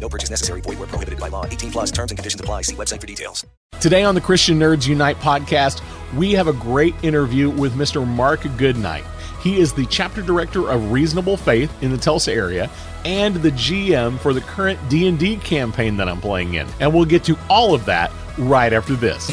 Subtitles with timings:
[0.00, 0.60] No purchase necessary.
[0.60, 1.44] Void where prohibited by law.
[1.44, 2.62] 18 plus terms and conditions apply.
[2.62, 3.46] See website for details.
[3.80, 5.82] Today on the Christian Nerds Unite podcast,
[6.16, 8.06] we have a great interview with Mr.
[8.06, 9.04] Mark Goodnight.
[9.42, 12.70] He is the chapter director of Reasonable Faith in the Tulsa area
[13.04, 16.66] and the GM for the current D&D campaign that I'm playing in.
[16.80, 19.30] And we'll get to all of that right after this.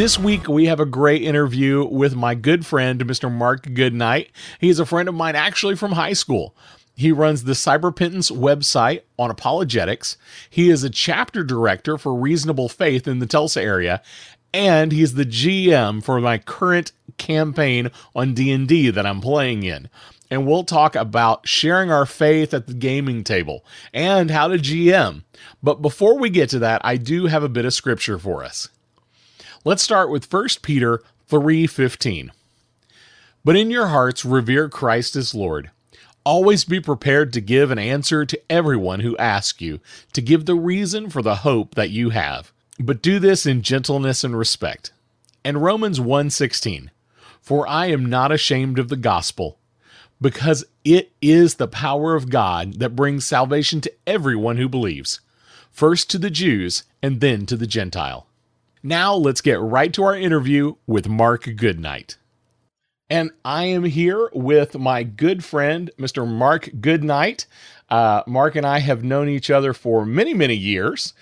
[0.00, 3.30] This week, we have a great interview with my good friend, Mr.
[3.30, 4.30] Mark Goodnight.
[4.58, 6.56] He's a friend of mine actually from high school.
[6.96, 10.16] He runs the Cyber Penance website on apologetics.
[10.48, 14.00] He is a chapter director for Reasonable Faith in the Tulsa area,
[14.54, 19.90] and he's the GM for my current campaign on D&D that I'm playing in.
[20.30, 25.24] And we'll talk about sharing our faith at the gaming table and how to GM.
[25.62, 28.70] But before we get to that, I do have a bit of scripture for us.
[29.62, 32.32] Let's start with 1 Peter 3:15.
[33.44, 35.70] But in your hearts revere Christ as Lord.
[36.24, 39.80] Always be prepared to give an answer to everyone who asks you,
[40.14, 42.52] to give the reason for the hope that you have.
[42.78, 44.92] But do this in gentleness and respect.
[45.44, 46.90] And Romans 1:16.
[47.42, 49.58] For I am not ashamed of the gospel,
[50.22, 55.20] because it is the power of God that brings salvation to everyone who believes,
[55.70, 58.26] first to the Jews and then to the Gentile.
[58.82, 62.16] Now let's get right to our interview with Mark Goodnight.
[63.10, 66.26] And I am here with my good friend, Mr.
[66.26, 67.46] Mark Goodnight.
[67.90, 71.12] Uh, Mark and I have known each other for many, many years.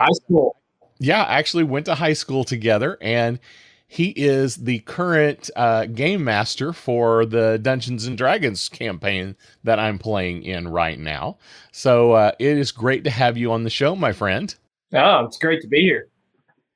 [0.00, 0.56] High school.
[0.98, 3.38] Yeah, actually went to high school together, and
[3.86, 10.00] he is the current uh, game master for the Dungeons and Dragons campaign that I'm
[10.00, 11.38] playing in right now.
[11.70, 14.52] So uh, it is great to have you on the show, my friend.
[14.92, 16.08] Oh, it's great to be here.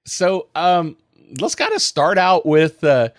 [0.05, 0.97] So, um,
[1.41, 3.11] let's kind of start out with uh,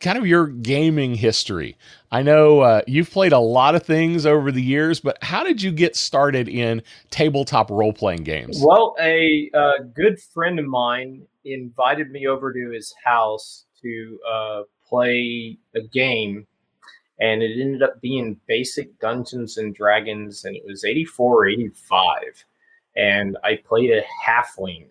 [0.00, 1.76] kind of your gaming history.
[2.10, 5.62] I know uh, you've played a lot of things over the years, but how did
[5.62, 8.60] you get started in tabletop role playing games?
[8.62, 14.62] Well, a, uh, good friend of mine invited me over to his house to uh,
[14.86, 16.46] play a game,
[17.18, 22.44] and it ended up being basic Dungeons and Dragons, and it was 84 85.
[22.94, 24.88] And I played a halfling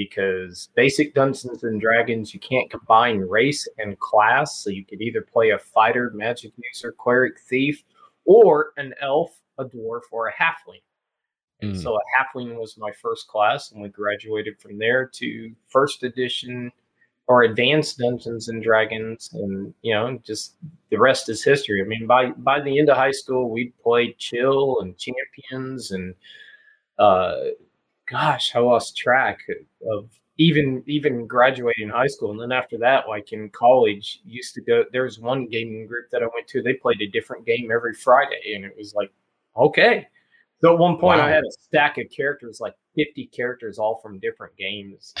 [0.00, 4.58] because basic Dungeons and Dragons, you can't combine race and class.
[4.64, 7.84] So you could either play a fighter, magic user, cleric, thief,
[8.24, 10.80] or an elf, a dwarf, or a halfling.
[11.60, 11.82] And mm.
[11.82, 16.72] so a halfling was my first class, and we graduated from there to first edition
[17.26, 20.54] or advanced Dungeons and Dragons, and you know, just
[20.88, 21.82] the rest is history.
[21.82, 26.14] I mean, by by the end of high school, we played Chill and Champions and
[26.98, 27.36] uh,
[28.10, 29.40] gosh, I lost track
[29.90, 32.32] of even even graduating high school.
[32.32, 34.84] And then after that, like in college, used to go.
[34.92, 36.62] There was one gaming group that I went to.
[36.62, 39.12] They played a different game every Friday, and it was like,
[39.56, 40.08] okay.
[40.60, 41.26] So at one point, wow.
[41.26, 45.14] I had a stack of characters, like fifty characters, all from different games.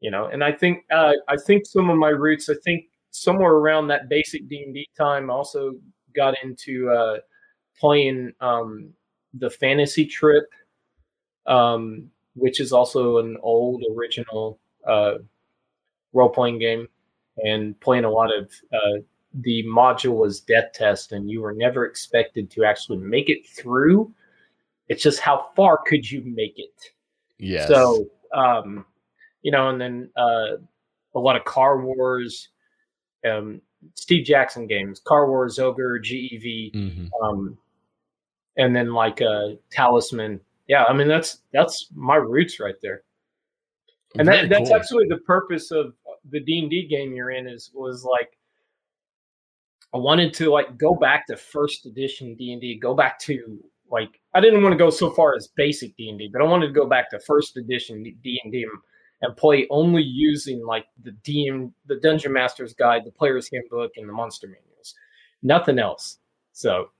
[0.00, 2.48] you know, and I think uh, I think some of my roots.
[2.48, 5.72] I think somewhere around that basic D and D time, also
[6.14, 7.16] got into uh,
[7.78, 8.92] playing um,
[9.34, 10.44] the fantasy trip
[11.46, 15.14] um, which is also an old original uh,
[16.12, 16.88] role playing game,
[17.38, 19.00] and playing a lot of uh,
[19.34, 24.12] the module was death test, and you were never expected to actually make it through
[24.88, 26.92] It's just how far could you make it?
[27.38, 27.68] Yes.
[27.68, 28.86] So, um,
[29.42, 30.56] you know, and then uh,
[31.14, 32.48] a lot of Car Wars,
[33.28, 33.60] um,
[33.94, 37.10] Steve Jackson games, Car Wars, Ogre, GEV, Mhm.
[37.22, 37.58] um,
[38.56, 40.40] and then like uh, Talisman.
[40.68, 43.02] Yeah, I mean that's that's my roots right there,
[44.18, 44.76] and that, that's cool.
[44.76, 45.94] actually the purpose of
[46.30, 48.36] the D and D game you're in is was like
[49.94, 53.58] I wanted to like go back to first edition D and D, go back to
[53.90, 56.44] like I didn't want to go so far as basic D and D, but I
[56.44, 58.66] wanted to go back to first edition D and D
[59.22, 64.08] and play only using like the DM, the Dungeon Master's Guide, the Player's Handbook, and
[64.08, 64.94] the Monster Manuals.
[65.42, 66.18] Nothing else.
[66.52, 66.90] So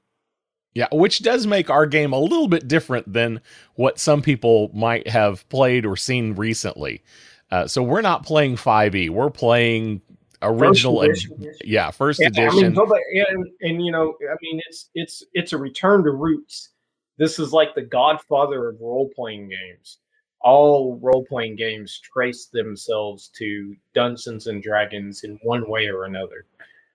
[0.76, 3.42] Yeah, which does make our game a little bit different than
[3.76, 7.02] what some people might have played or seen recently.
[7.50, 9.10] Uh, so we're not playing 5e.
[9.10, 10.02] We're playing
[10.42, 11.32] original, ed- edition.
[11.64, 12.44] yeah, first Yeah, edition.
[12.50, 16.04] I mean, go back, and, and you know, I mean, it's it's it's a return
[16.04, 16.70] to roots.
[17.18, 19.98] This is like the godfather of role playing games.
[20.42, 26.46] All role playing games trace themselves to Dungeons and Dragons in one way or another.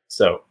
[0.09, 0.43] So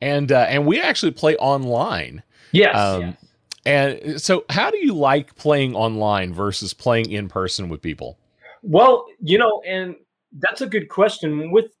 [0.00, 2.22] and uh, and we actually play online.
[2.52, 3.16] yes, Um,
[3.64, 8.16] And so, how do you like playing online versus playing in person with people?
[8.62, 9.96] Well, you know, and
[10.38, 11.50] that's a good question.
[11.50, 11.72] With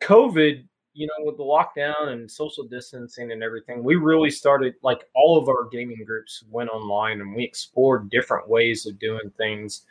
[0.00, 0.64] COVID,
[0.94, 5.36] you know, with the lockdown and social distancing and everything, we really started like all
[5.38, 9.82] of our gaming groups went online and we explored different ways of doing things.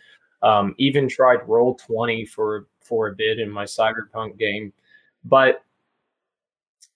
[0.44, 4.72] Um, even tried Roll Twenty for for a bit in my Cyberpunk game,
[5.26, 5.64] but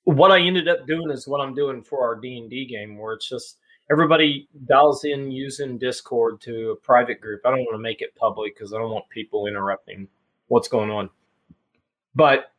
[0.05, 2.97] what I ended up doing is what I'm doing for our D and D game,
[2.97, 3.57] where it's just
[3.91, 7.41] everybody dials in using Discord to a private group.
[7.45, 10.07] I don't want to make it public because I don't want people interrupting
[10.47, 11.09] what's going on.
[12.13, 12.51] But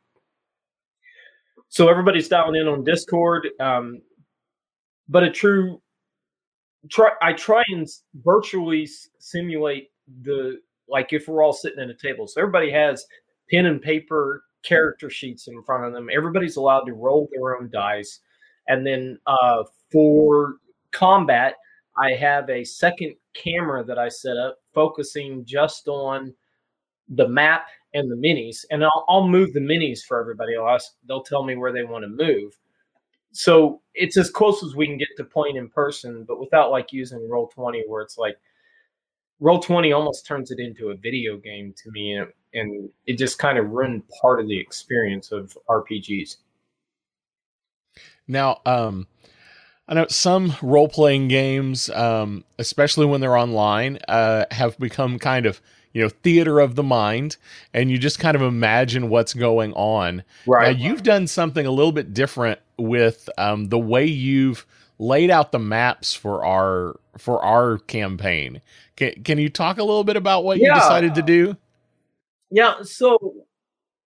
[1.69, 3.47] so everybody's dialing in on Discord.
[3.59, 4.01] Um,
[5.09, 5.81] but a true
[6.89, 7.87] try, I try and
[8.23, 8.87] virtually
[9.19, 9.91] simulate
[10.21, 10.59] the
[10.89, 12.27] like if we're all sitting at a table.
[12.27, 13.05] So everybody has
[13.49, 16.09] pen and paper character sheets in front of them.
[16.13, 18.19] Everybody's allowed to roll their own dice,
[18.67, 20.55] and then uh, for
[20.91, 21.55] combat,
[21.97, 26.33] I have a second camera that I set up focusing just on
[27.09, 30.55] the map and the minis, and I'll, I'll move the minis for everybody.
[30.55, 30.77] I'll
[31.07, 32.57] they'll tell me where they want to move.
[33.31, 36.91] So it's as close as we can get to playing in person, but without like
[36.91, 38.35] using Roll Twenty, where it's like
[39.39, 42.27] Roll Twenty almost turns it into a video game to me, and,
[42.57, 46.37] and it just kind of ruined part of the experience of RPGs.
[48.27, 49.07] Now, um,
[49.87, 55.45] I know some role playing games, um, especially when they're online, uh, have become kind
[55.45, 55.61] of
[55.93, 57.37] you know theater of the mind,
[57.73, 60.23] and you just kind of imagine what's going on.
[60.73, 64.65] Now, you've done something a little bit different with um, the way you've
[64.99, 68.61] laid out the maps for our for our campaign.
[68.95, 71.55] Can, can you talk a little bit about what you decided to do?
[72.49, 72.81] Yeah.
[72.83, 73.45] So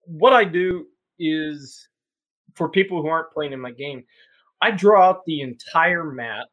[0.05, 0.87] what I do
[1.19, 1.87] is
[2.55, 4.03] for people who aren't playing in my game,
[4.61, 6.47] I draw out the entire map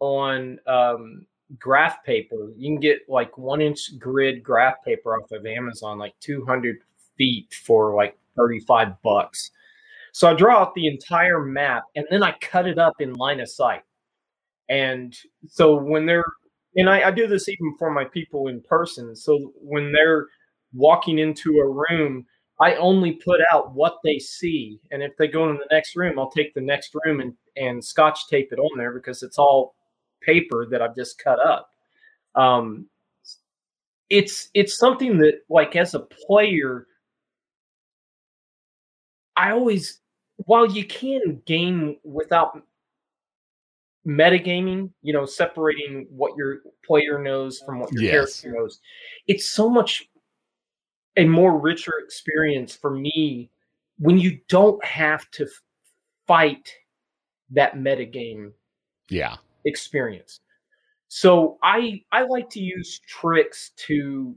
[0.00, 1.26] on um,
[1.58, 2.52] graph paper.
[2.56, 6.78] You can get like one inch grid graph paper off of Amazon, like 200
[7.16, 9.50] feet for like 35 bucks.
[10.12, 13.40] So I draw out the entire map and then I cut it up in line
[13.40, 13.82] of sight.
[14.68, 15.16] And
[15.48, 16.24] so when they're,
[16.76, 19.14] and I, I do this even for my people in person.
[19.14, 20.26] So when they're
[20.72, 22.26] walking into a room,
[22.60, 24.80] I only put out what they see.
[24.90, 27.82] And if they go into the next room, I'll take the next room and, and
[27.82, 29.74] scotch tape it on there because it's all
[30.20, 31.70] paper that I've just cut up.
[32.34, 32.86] Um,
[34.10, 36.86] it's it's something that like as a player,
[39.36, 40.00] I always
[40.46, 42.60] while you can game without
[44.06, 48.40] metagaming, you know, separating what your player knows from what your Yes.
[48.40, 48.80] character knows,
[49.26, 50.08] it's so much
[51.16, 53.50] a more richer experience for me
[53.98, 55.46] when you don't have to
[56.26, 56.72] fight
[57.50, 58.52] that metagame
[59.08, 59.36] Yeah.
[59.64, 60.40] experience.
[61.08, 64.36] So I I like to use tricks to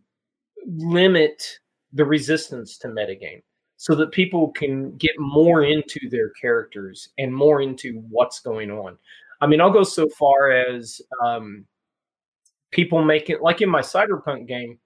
[0.65, 1.59] limit
[1.93, 3.43] the resistance to metagame
[3.77, 8.97] so that people can get more into their characters and more into what's going on.
[9.41, 11.65] I mean, I'll go so far as um,
[12.71, 14.79] people making like in my cyberpunk game.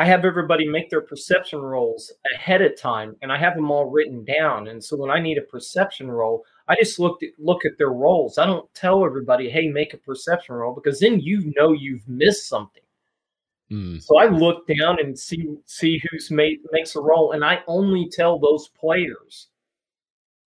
[0.00, 3.84] I have everybody make their perception rolls ahead of time, and I have them all
[3.84, 4.68] written down.
[4.68, 7.90] And so when I need a perception roll, I just look at look at their
[7.90, 8.38] rolls.
[8.38, 12.48] I don't tell everybody, "Hey, make a perception roll," because then you know you've missed
[12.48, 12.82] something.
[13.70, 14.02] Mm.
[14.02, 18.08] So I look down and see see who's made makes a roll, and I only
[18.08, 19.48] tell those players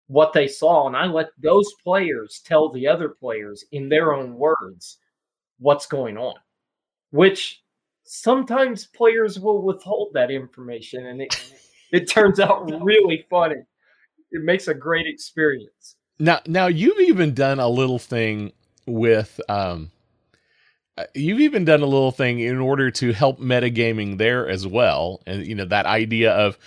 [0.07, 4.35] what they saw, and I let those players tell the other players in their own
[4.35, 4.97] words
[5.59, 6.37] what's going on,
[7.11, 7.62] which
[8.13, 11.53] sometimes players will withhold that information, and it
[11.93, 13.63] it turns out really funny.
[14.31, 15.97] It makes a great experience.
[16.19, 18.53] Now, now you've even done a little thing
[18.87, 19.91] with um,
[20.99, 25.23] uh, you've even done a little thing in order to help metagaming there as well,
[25.27, 26.59] and you know that idea of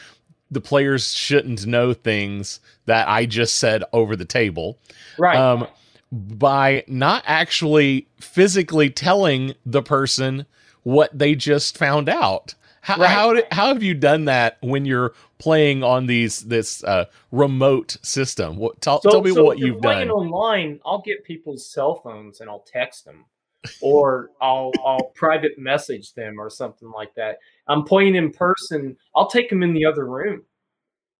[0.49, 4.79] the players shouldn't know things that I just said over the table,
[5.19, 5.37] right?
[5.37, 5.67] Um,
[6.11, 10.45] by not actually physically telling the person
[10.85, 12.53] what they just found out.
[12.81, 13.09] How right.
[13.09, 18.57] how, how have you done that when you're playing on these this uh, remote system?
[18.57, 20.17] What, tell, so, tell me so what you've playing done.
[20.17, 23.25] online, I'll get people's cell phones and I'll text them,
[23.81, 27.39] or I'll I'll private message them or something like that.
[27.67, 28.95] I'm playing in person.
[29.15, 30.43] I'll take them in the other room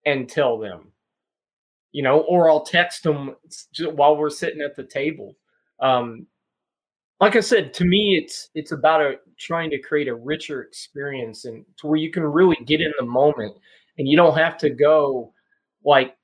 [0.06, 0.92] and tell them,
[1.92, 3.36] you know, or I'll text them
[3.94, 5.36] while we're sitting at the table.
[5.80, 6.28] Um,
[7.22, 11.46] like I said, to me, it's it's about a, trying to create a richer experience
[11.46, 13.56] and to where you can really get in the moment,
[13.98, 15.34] and you don't have to go
[15.84, 16.18] like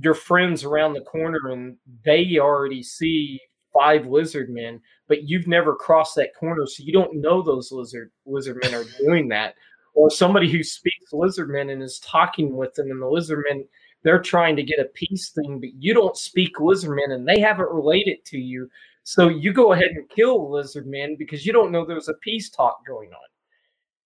[0.00, 3.38] your friends around the corner and they already see
[3.72, 8.10] five lizard men, but you've never crossed that corner, so you don't know those lizard
[8.26, 9.54] lizard men are doing that.
[9.94, 13.64] Or somebody who speaks lizard men and is talking with them, and the lizard men
[14.04, 17.40] they're trying to get a peace thing, but you don't speak lizard men and they
[17.40, 18.68] haven't related to you.
[19.04, 22.50] So you go ahead and kill lizard men because you don't know there's a peace
[22.50, 23.28] talk going on.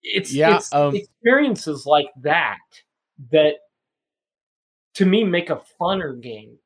[0.02, 2.58] It's, yeah, it's um, experiences like that
[3.30, 3.56] that
[4.94, 6.56] to me make a funner game.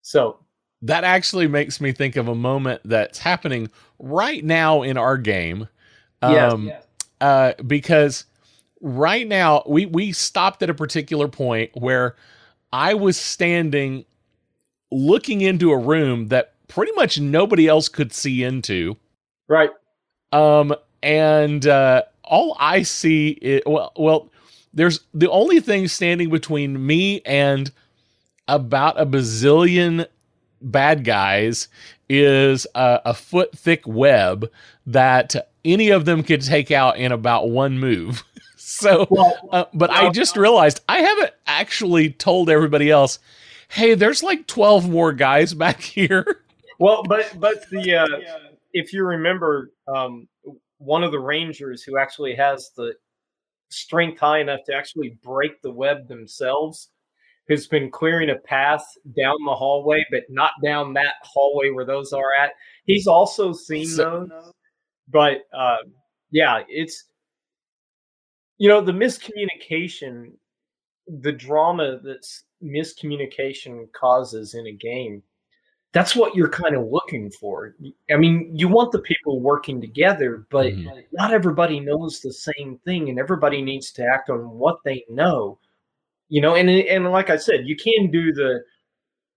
[0.00, 0.38] So
[0.80, 5.68] that actually makes me think of a moment that's happening right now in our game.
[6.22, 6.86] Um, yes, yes.
[7.20, 8.24] Uh, because
[8.80, 12.16] right now we we stopped at a particular point where
[12.72, 14.04] I was standing
[14.90, 18.96] looking into a room that pretty much nobody else could see into.
[19.48, 19.70] Right.
[20.32, 24.30] Um, and uh, all I see is well, well,
[24.72, 27.70] there's the only thing standing between me and
[28.48, 30.06] about a bazillion
[30.60, 31.68] bad guys
[32.08, 34.50] is a, a foot thick web
[34.86, 38.24] that any of them could take out in about one move.
[38.56, 39.02] so,
[39.50, 43.18] uh, but I just realized I haven't actually told everybody else,
[43.68, 46.41] hey, there's like 12 more guys back here.
[46.82, 48.06] Well, but but the uh,
[48.72, 50.26] if you remember, um,
[50.78, 52.94] one of the rangers who actually has the
[53.68, 56.88] strength high enough to actually break the web themselves
[57.48, 58.84] has been clearing a path
[59.16, 62.50] down the hallway, but not down that hallway where those are at.
[62.84, 64.52] He's also seen so, those,
[65.08, 65.84] but uh,
[66.32, 67.04] yeah, it's
[68.58, 70.32] you know the miscommunication,
[71.06, 72.26] the drama that
[72.60, 75.22] miscommunication causes in a game
[75.92, 77.74] that's what you're kind of looking for.
[78.10, 81.00] I mean, you want the people working together, but mm-hmm.
[81.12, 85.58] not everybody knows the same thing, and everybody needs to act on what they know.
[86.28, 88.62] You know, and and like I said, you can do the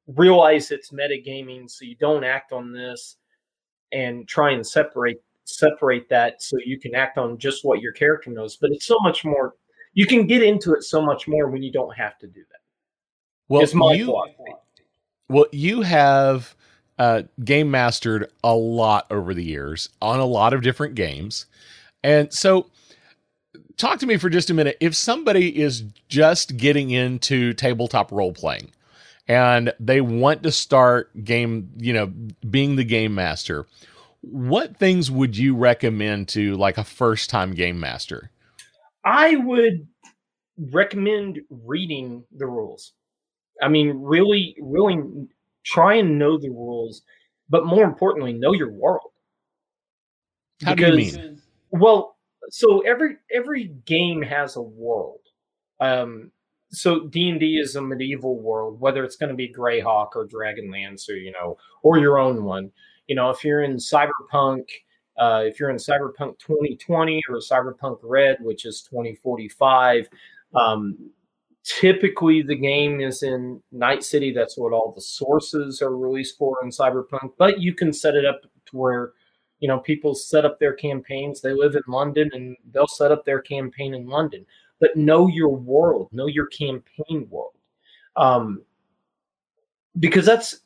[0.08, 3.18] realize it's metagaming, so you don't act on this,
[3.92, 8.32] and try and separate separate that so you can act on just what your character
[8.32, 8.56] knows.
[8.56, 9.56] But it's so much more.
[9.94, 12.60] You can get into it so much more when you don't have to do that.
[13.50, 14.54] Well, it's my you, philosophy
[15.30, 16.56] well, you have
[16.98, 21.46] uh, game mastered a lot over the years on a lot of different games.
[22.04, 22.70] And so,
[23.78, 24.78] talk to me for just a minute.
[24.80, 28.72] If somebody is just getting into tabletop role playing
[29.28, 32.12] and they want to start game, you know,
[32.50, 33.66] being the game master,
[34.22, 38.32] what things would you recommend to like a first time game master?
[39.04, 39.88] I would
[40.58, 42.94] recommend reading the rules.
[43.62, 45.28] I mean, really, really
[45.64, 47.02] try and know the rules,
[47.50, 49.12] but more importantly, know your world.
[50.64, 51.42] How because, do you mean?
[51.72, 52.18] Well,
[52.50, 55.20] so every every game has a world.
[55.80, 56.32] Um,
[56.70, 60.28] so D and D is a medieval world, whether it's going to be Greyhawk or
[60.28, 62.72] Dragonlance or you know, or your own one.
[63.08, 64.64] You know, if you're in Cyberpunk,
[65.18, 70.10] uh, if you're in Cyberpunk 2020 or Cyberpunk Red, which is 2045,
[70.56, 70.98] um,
[71.66, 74.32] Typically, the game is in Night City.
[74.32, 77.32] That's what all the sources are released for in Cyberpunk.
[77.40, 79.14] But you can set it up to where,
[79.60, 81.42] you know, people set up their campaigns.
[81.42, 84.46] They live in London and they'll set up their campaign in London.
[84.80, 87.56] But know your world, know your campaign world.
[88.16, 88.62] Um,
[90.00, 90.60] because that's,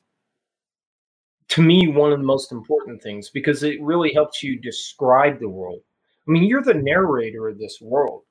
[1.50, 5.48] to me, one of the most important things because it really helps you describe the
[5.48, 5.80] world.
[6.28, 8.24] I mean, you're the narrator of this world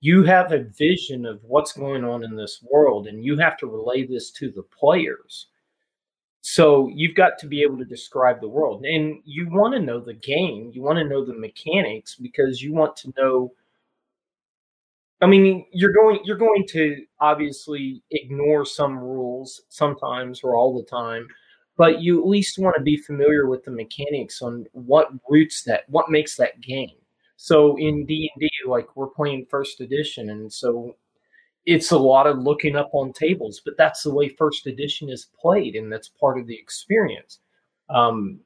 [0.00, 3.66] you have a vision of what's going on in this world and you have to
[3.66, 5.48] relay this to the players.
[6.40, 8.84] So you've got to be able to describe the world.
[8.84, 10.70] And you want to know the game.
[10.72, 13.52] You want to know the mechanics because you want to know
[15.20, 20.84] i mean you're going you're going to obviously ignore some rules sometimes or all the
[20.84, 21.26] time
[21.76, 25.84] but you at least want to be familiar with the mechanics on what roots that
[25.88, 26.96] what makes that game
[27.42, 30.94] so in d&d like we're playing first edition and so
[31.66, 35.28] it's a lot of looking up on tables, but that's the way first edition is
[35.38, 37.38] played, and that's part of the experience.
[37.88, 38.40] Um,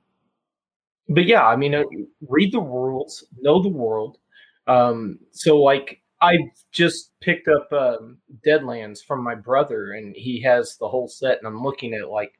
[1.09, 1.85] but yeah, I mean, uh,
[2.29, 4.19] read the rules, know the world.
[4.67, 6.39] Um, so like, I
[6.73, 11.47] just picked up um, Deadlands from my brother, and he has the whole set, and
[11.47, 12.33] I'm looking at like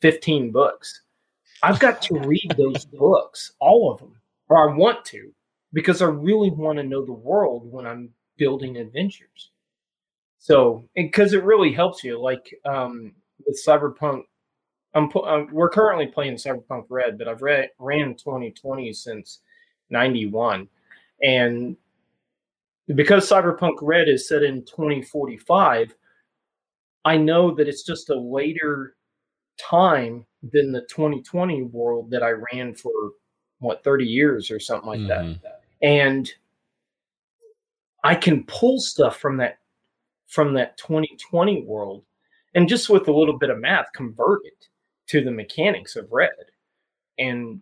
[0.00, 1.02] 15 books.
[1.62, 4.16] I've got to read those books, all of them,
[4.48, 5.30] or I want to,
[5.72, 9.50] because I really want to know the world when I'm building adventures.
[10.38, 13.12] So, because it really helps you, like um,
[13.46, 14.22] with Cyberpunk,
[14.94, 19.40] I'm, um, we're currently playing Cyberpunk Red, but I've read, ran 2020 since
[19.90, 20.66] 91.
[21.22, 21.76] And
[22.94, 25.94] because Cyberpunk Red is set in 2045,
[27.04, 28.96] I know that it's just a later
[29.58, 32.92] time than the 2020 world that I ran for
[33.58, 35.32] what 30 years or something like mm-hmm.
[35.42, 35.59] that.
[35.82, 36.30] And
[38.04, 39.58] I can pull stuff from that
[40.26, 42.04] from that 2020 world
[42.54, 44.66] and just with a little bit of math convert it
[45.08, 46.30] to the mechanics of red.
[47.18, 47.60] And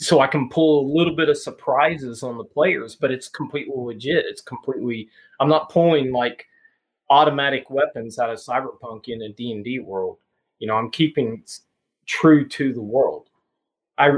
[0.00, 3.74] so i can pull a little bit of surprises on the players but it's completely
[3.76, 4.24] legit.
[4.26, 5.08] It's completely
[5.40, 6.46] i'm not pulling like
[7.10, 10.18] automatic weapons out of cyberpunk in a d&d world.
[10.58, 11.42] You know i'm keeping
[12.06, 13.28] true to the world.
[13.98, 14.10] I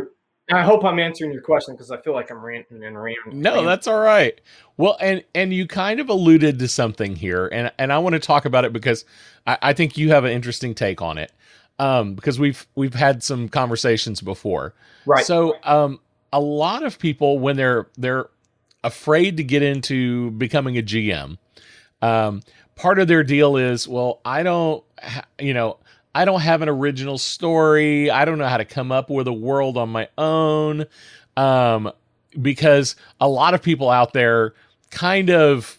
[0.52, 3.40] I hope I'm answering your question because I feel like I'm ranting and ranting.
[3.40, 4.40] No, that's all right.
[4.76, 8.18] Well, and and you kind of alluded to something here, and and I want to
[8.18, 9.04] talk about it because
[9.46, 11.32] I, I think you have an interesting take on it.
[11.78, 14.74] Um, because we've we've had some conversations before,
[15.06, 15.24] right?
[15.24, 15.98] So, um,
[16.30, 18.28] a lot of people when they're they're
[18.84, 21.38] afraid to get into becoming a GM,
[22.02, 22.42] um,
[22.76, 24.82] part of their deal is, well, I don't,
[25.38, 25.78] you know,
[26.14, 28.10] I don't have an original story.
[28.10, 30.86] I don't know how to come up with a world on my own.
[31.36, 31.92] Um,
[32.40, 34.54] because a lot of people out there
[34.90, 35.78] kind of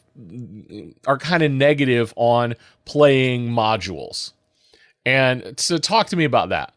[1.08, 4.34] are kind of negative on playing modules.
[5.06, 6.74] And so talk to me about that.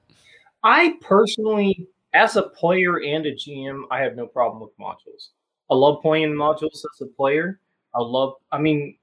[0.63, 5.31] I personally, as a player and a GM, I have no problem with modules.
[5.71, 7.61] I love playing modules as a player.
[7.95, 8.97] I love, I mean,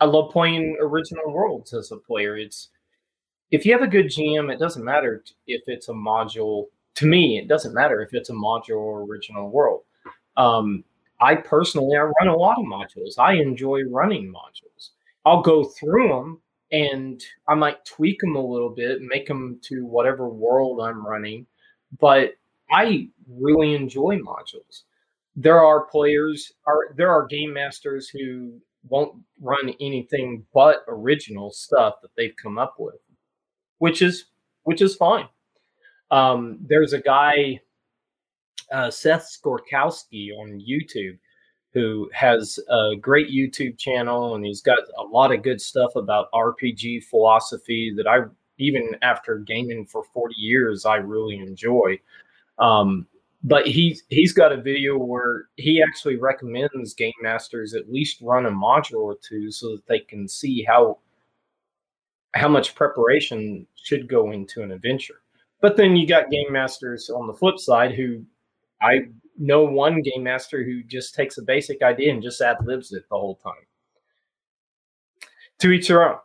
[0.00, 2.36] I love playing original worlds as a player.
[2.36, 2.70] It's
[3.50, 6.66] if you have a good GM, it doesn't matter if it's a module.
[6.96, 9.82] To me, it doesn't matter if it's a module or original world.
[10.36, 10.84] Um,
[11.20, 13.18] I personally, I run a lot of modules.
[13.18, 14.90] I enjoy running modules.
[15.24, 16.40] I'll go through them
[16.72, 21.46] and I might tweak them a little bit, make them to whatever world I'm running.
[22.00, 22.34] But
[22.70, 24.82] I really enjoy modules.
[25.36, 31.94] There are players, are there are game masters who won't run anything but original stuff
[32.02, 32.96] that they've come up with
[33.78, 34.26] which is
[34.62, 35.28] which is fine.
[36.10, 37.60] Um, there's a guy,
[38.72, 41.18] uh, Seth Skorkowsky on YouTube,
[41.72, 46.30] who has a great YouTube channel, and he's got a lot of good stuff about
[46.32, 48.20] RPG philosophy that I
[48.58, 51.98] even after gaming for 40 years I really enjoy.
[52.58, 53.06] Um,
[53.42, 58.46] but he's he's got a video where he actually recommends game masters at least run
[58.46, 60.98] a module or two so that they can see how
[62.34, 65.20] how much preparation should go into an adventure.
[65.60, 68.24] But then you got game masters on the flip side who
[68.82, 69.06] I
[69.38, 73.04] know one game master who just takes a basic idea and just ad libs it
[73.08, 73.54] the whole time.
[75.60, 76.18] To each their own.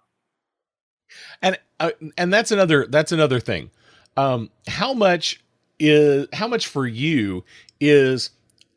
[1.41, 3.72] And uh, and that's another that's another thing.
[4.17, 5.41] Um, how much
[5.80, 7.45] is how much for you
[7.80, 8.32] is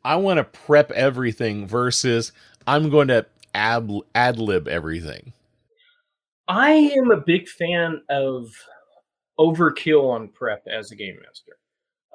[0.05, 2.31] I want to prep everything versus
[2.65, 5.33] I'm going to ad ad lib everything.
[6.47, 8.53] I am a big fan of
[9.39, 11.57] overkill on prep as a game master.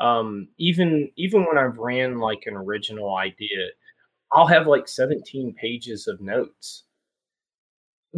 [0.01, 3.67] Um, even even when I've ran like an original idea,
[4.33, 6.85] I'll have like 17 pages of notes.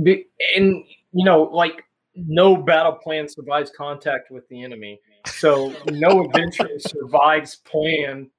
[0.03, 5.01] Be, and you know, like no battle plan survives contact with the enemy.
[5.27, 8.31] So no adventure survives plan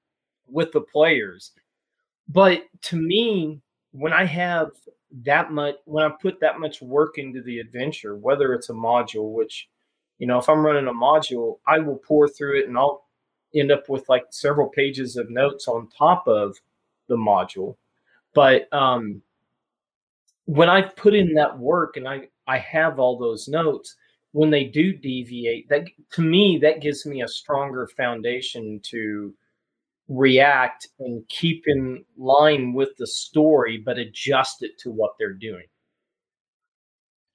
[0.47, 1.51] with the players.
[2.27, 4.71] But to me, when I have
[5.23, 9.33] that much when I put that much work into the adventure, whether it's a module,
[9.33, 9.69] which
[10.17, 13.05] you know, if I'm running a module, I will pour through it and I'll
[13.55, 16.57] end up with like several pages of notes on top of
[17.07, 17.75] the module.
[18.33, 19.21] But um
[20.45, 23.95] when I put in that work and I I have all those notes,
[24.31, 29.33] when they do deviate, that to me that gives me a stronger foundation to
[30.11, 35.65] react and keep in line with the story, but adjust it to what they're doing.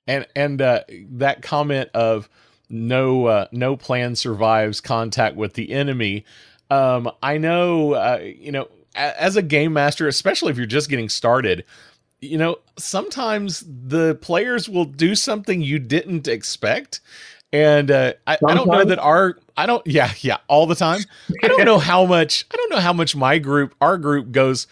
[0.06, 2.28] And and uh, that comment of
[2.68, 6.24] no uh, no plan survives contact with the enemy.
[6.70, 11.08] Um, I know uh, you know as a game master, especially if you're just getting
[11.08, 11.64] started,
[12.20, 17.00] you know sometimes the players will do something you didn't expect
[17.52, 21.00] and uh, I, I, don't know that our I don't yeah yeah all the time.
[21.42, 24.66] I don't know how much I don't know how much my group our group goes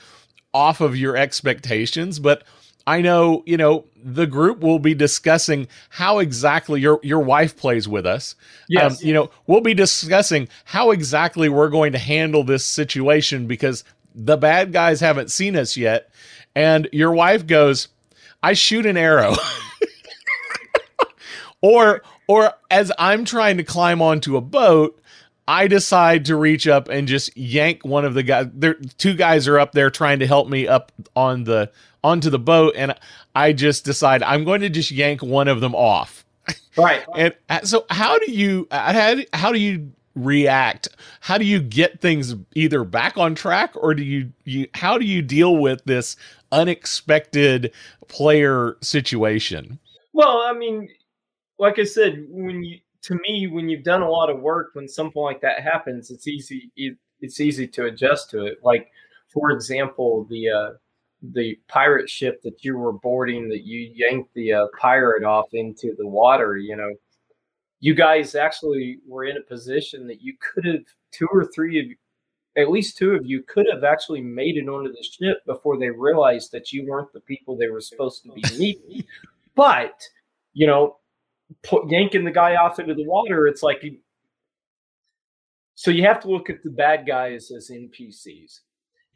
[0.52, 2.44] off of your expectations, but
[2.86, 7.88] I know you know the group will be discussing how exactly your your wife plays
[7.88, 8.34] with us.
[8.68, 13.46] Yes, um, you know we'll be discussing how exactly we're going to handle this situation
[13.46, 16.10] because the bad guys haven't seen us yet,
[16.54, 17.88] and your wife goes,
[18.42, 19.34] "I shoot an arrow."
[21.64, 25.00] or or as I'm trying to climb onto a boat,
[25.48, 28.48] I decide to reach up and just yank one of the guys.
[28.52, 31.70] There, two guys are up there trying to help me up on the
[32.02, 32.94] onto the boat, and
[33.34, 36.24] I just decide I'm going to just yank one of them off.
[36.76, 37.02] Right.
[37.16, 40.88] and uh, so, how do you how how do you react?
[41.20, 45.06] How do you get things either back on track, or do you you how do
[45.06, 46.16] you deal with this
[46.52, 47.72] unexpected
[48.08, 49.78] player situation?
[50.12, 50.88] Well, I mean,
[51.58, 54.88] like I said, when you to me, when you've done a lot of work, when
[54.88, 56.70] something like that happens, it's easy.
[56.74, 58.58] It, it's easy to adjust to it.
[58.62, 58.90] Like,
[59.32, 60.70] for example, the uh,
[61.32, 65.94] the pirate ship that you were boarding, that you yanked the uh, pirate off into
[65.98, 66.56] the water.
[66.56, 66.90] You know,
[67.80, 71.86] you guys actually were in a position that you could have two or three of
[72.56, 75.90] at least two of you could have actually made it onto the ship before they
[75.90, 79.04] realized that you weren't the people they were supposed to be meeting.
[79.54, 80.00] but
[80.54, 80.96] you know,
[81.62, 83.84] put, yanking the guy off into the water, it's like.
[85.76, 88.60] So you have to look at the bad guys as NPCs.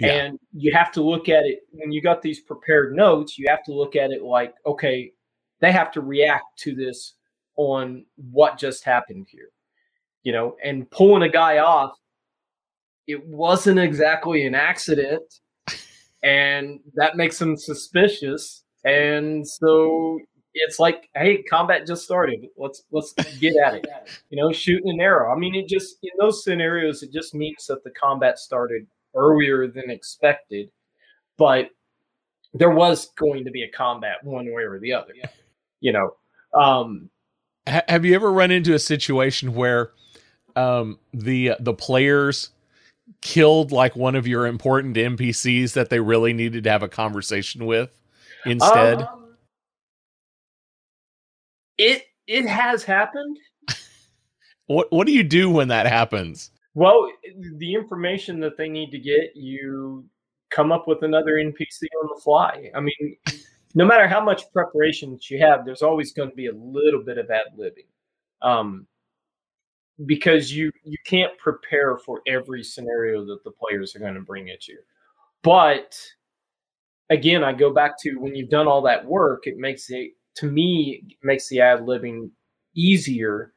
[0.00, 0.12] Yeah.
[0.12, 3.64] And you have to look at it when you got these prepared notes, you have
[3.64, 5.12] to look at it like, okay,
[5.60, 7.14] they have to react to this
[7.56, 9.50] on what just happened here.
[10.22, 11.92] You know, and pulling a guy off,
[13.06, 15.22] it wasn't exactly an accident.
[16.22, 18.64] And that makes them suspicious.
[18.84, 20.18] And so
[20.66, 22.46] it's like, hey, combat just started.
[22.56, 23.86] Let's let's get at it.
[24.30, 25.32] You know, shooting an arrow.
[25.32, 29.66] I mean, it just in those scenarios, it just means that the combat started earlier
[29.66, 30.70] than expected,
[31.36, 31.70] but
[32.54, 35.14] there was going to be a combat one way or the other.
[35.80, 36.16] You know,
[36.58, 37.10] um,
[37.66, 39.92] have you ever run into a situation where
[40.56, 42.50] um, the the players
[43.20, 47.66] killed like one of your important NPCs that they really needed to have a conversation
[47.66, 47.90] with
[48.44, 49.02] instead?
[49.02, 49.27] Um,
[51.78, 53.38] it it has happened.
[54.66, 56.50] what what do you do when that happens?
[56.74, 57.10] Well,
[57.56, 60.04] the information that they need to get, you
[60.50, 62.70] come up with another NPC on the fly.
[62.74, 63.16] I mean,
[63.74, 67.02] no matter how much preparation that you have, there's always going to be a little
[67.02, 67.88] bit of ad libbing.
[68.40, 68.86] Um,
[70.06, 74.50] because you you can't prepare for every scenario that the players are going to bring
[74.50, 74.78] at you.
[75.42, 75.98] But
[77.10, 80.50] again, I go back to when you've done all that work, it makes it to
[80.50, 82.30] me makes the ad libbing
[82.74, 83.52] easier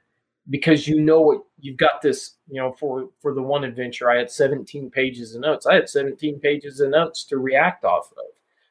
[0.50, 4.17] because you know what you've got this you know for for the one adventure i
[4.17, 8.26] had 17 pages of notes i had 17 pages of notes to react off of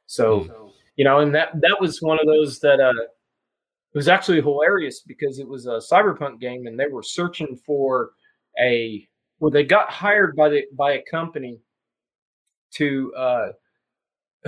[0.07, 0.73] so mm.
[0.97, 3.03] you know and that that was one of those that uh
[3.93, 8.11] it was actually hilarious because it was a cyberpunk game and they were searching for
[8.61, 9.07] a
[9.39, 11.61] well they got hired by the by a company
[12.73, 13.49] to uh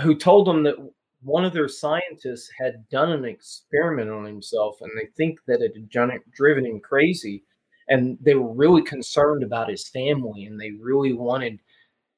[0.01, 0.75] who told them that
[1.23, 5.73] one of their scientists had done an experiment on himself and they think that it
[5.75, 7.45] had driven him crazy
[7.89, 11.59] and they were really concerned about his family and they really wanted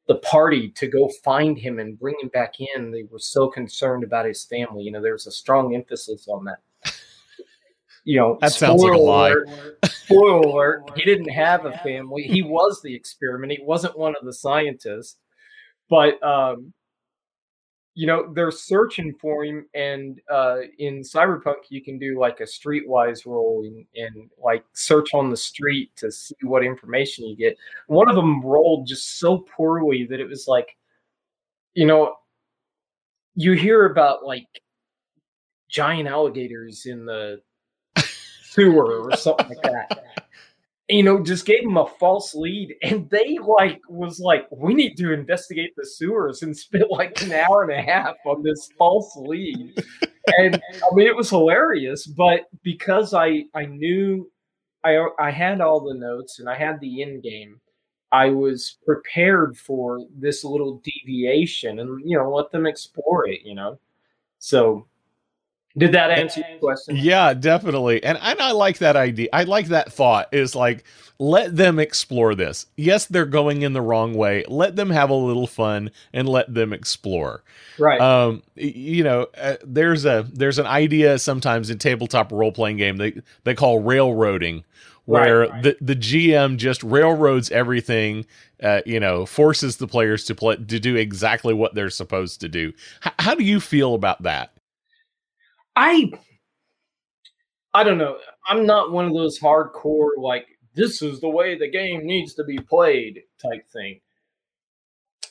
[0.06, 2.90] the party to go find him and bring him back in.
[2.90, 4.84] They were so concerned about his family.
[4.84, 6.58] You know there's a strong emphasis on that.
[8.04, 9.30] You know that sounds like a lie.
[9.30, 9.48] alert,
[9.86, 12.22] spoiler alert he didn't have a family.
[12.24, 13.52] He was the experiment.
[13.52, 15.16] He wasn't one of the scientists.
[15.88, 16.74] But um
[17.94, 22.44] you know they're searching for him and uh in cyberpunk you can do like a
[22.44, 27.56] streetwise roll and, and, like search on the street to see what information you get.
[27.86, 30.76] One of them rolled just so poorly that it was like
[31.74, 32.16] you know
[33.36, 34.46] you hear about like
[35.68, 37.40] giant alligators in the
[38.44, 40.03] sewer or something like that
[40.88, 42.74] you know, just gave them a false lead.
[42.82, 47.32] And they like was like, we need to investigate the sewers and spent like an
[47.32, 49.82] hour and a half on this false lead.
[50.38, 52.06] and I mean, it was hilarious.
[52.06, 54.30] But because I I knew
[54.84, 57.60] I I had all the notes and I had the end game,
[58.12, 63.40] I was prepared for this little deviation and you know let them explore it.
[63.44, 63.78] You know,
[64.38, 64.86] so
[65.76, 66.96] did that answer your question?
[66.96, 68.02] Yeah, definitely.
[68.02, 69.28] And and I like that idea.
[69.32, 70.84] I like that thought is like
[71.18, 72.66] let them explore this.
[72.76, 74.44] Yes, they're going in the wrong way.
[74.48, 77.42] Let them have a little fun and let them explore.
[77.78, 78.00] Right.
[78.00, 82.96] Um you know, uh, there's a there's an idea sometimes in tabletop role playing game
[82.96, 84.64] they they call railroading
[85.06, 85.62] where Right, right.
[85.62, 88.26] the the GM just railroads everything
[88.62, 92.48] uh, you know, forces the players to play to do exactly what they're supposed to
[92.48, 92.72] do.
[93.04, 94.53] H- how do you feel about that?
[95.76, 96.12] I
[97.74, 98.18] I don't know.
[98.48, 102.44] I'm not one of those hardcore like this is the way the game needs to
[102.44, 104.00] be played type thing.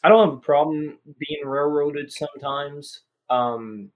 [0.03, 3.01] I don't have a problem being railroaded sometimes.
[3.29, 3.91] Um,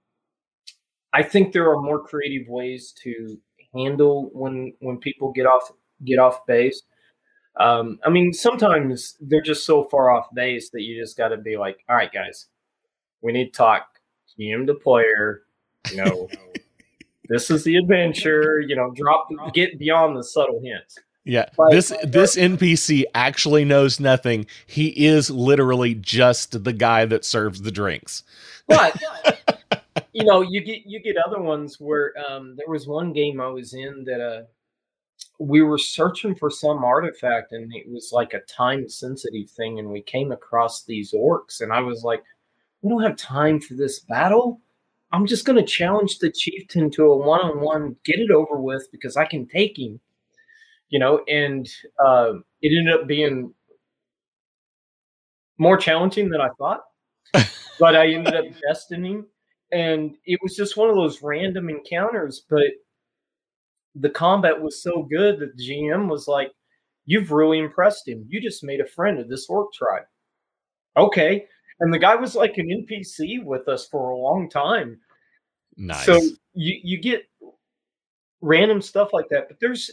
[1.13, 3.37] I think there are more creative ways to
[3.73, 5.71] handle when when people get off
[6.05, 6.83] get off base.
[7.59, 11.37] Um, I mean, sometimes they're just so far off base that you just got to
[11.37, 12.47] be like, "All right, guys,
[13.21, 13.87] we need to talk
[14.39, 15.43] GM to player.
[15.91, 16.29] You know,
[17.29, 18.59] this is the adventure.
[18.59, 23.99] You know, drop get beyond the subtle hints." Yeah, Like- this this NPC actually knows
[23.99, 24.45] nothing.
[24.65, 28.23] He is literally just the guy that serves the drinks.
[28.67, 28.97] but
[30.13, 33.47] you know you get you get other ones where um there was one game i
[33.47, 34.43] was in that uh
[35.39, 39.89] we were searching for some artifact and it was like a time sensitive thing and
[39.89, 42.23] we came across these orcs and i was like
[42.81, 44.59] we don't have time for this battle
[45.11, 49.17] i'm just going to challenge the chieftain to a one-on-one get it over with because
[49.17, 49.99] i can take him
[50.89, 51.67] you know and
[52.05, 53.53] uh, it ended up being
[55.57, 56.81] more challenging than i thought
[57.79, 59.25] but I ended up besting him.
[59.71, 62.43] And it was just one of those random encounters.
[62.49, 62.67] But
[63.95, 66.51] the combat was so good that the GM was like,
[67.09, 68.25] You've really impressed him.
[68.27, 70.03] You just made a friend of this orc tribe.
[70.97, 71.45] Okay.
[71.79, 74.99] And the guy was like an NPC with us for a long time.
[75.75, 76.05] Nice.
[76.05, 76.15] So
[76.53, 77.27] you, you get
[78.41, 79.47] random stuff like that.
[79.47, 79.91] But there's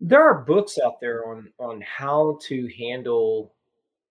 [0.00, 3.54] there are books out there on on how to handle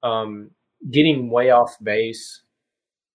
[0.03, 0.49] um
[0.91, 2.41] getting way off base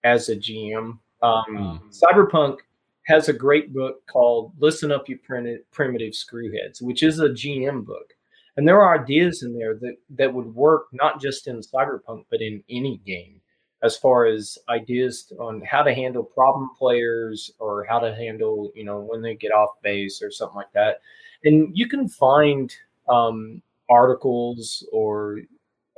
[0.05, 0.99] as a GM.
[1.23, 1.81] Um, Mm.
[1.91, 2.59] Cyberpunk
[3.07, 8.13] has a great book called "Listen Up, You Primitive Screwheads," which is a GM book,
[8.57, 12.41] and there are ideas in there that that would work not just in Cyberpunk but
[12.41, 13.41] in any game,
[13.83, 18.85] as far as ideas on how to handle problem players or how to handle you
[18.85, 21.01] know when they get off base or something like that.
[21.45, 22.75] And you can find
[23.09, 25.41] um, articles or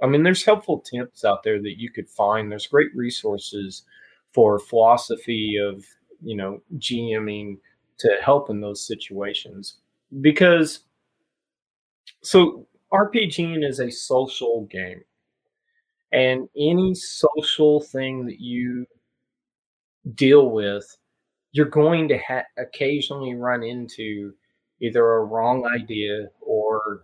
[0.03, 2.51] I mean, there's helpful tips out there that you could find.
[2.51, 3.83] There's great resources
[4.33, 5.85] for philosophy of,
[6.23, 7.59] you know, GMing
[7.99, 9.79] to help in those situations.
[10.21, 10.81] Because,
[12.22, 15.02] so RPGing is a social game.
[16.12, 18.87] And any social thing that you
[20.14, 20.96] deal with,
[21.52, 24.33] you're going to ha- occasionally run into
[24.81, 27.02] either a wrong idea or,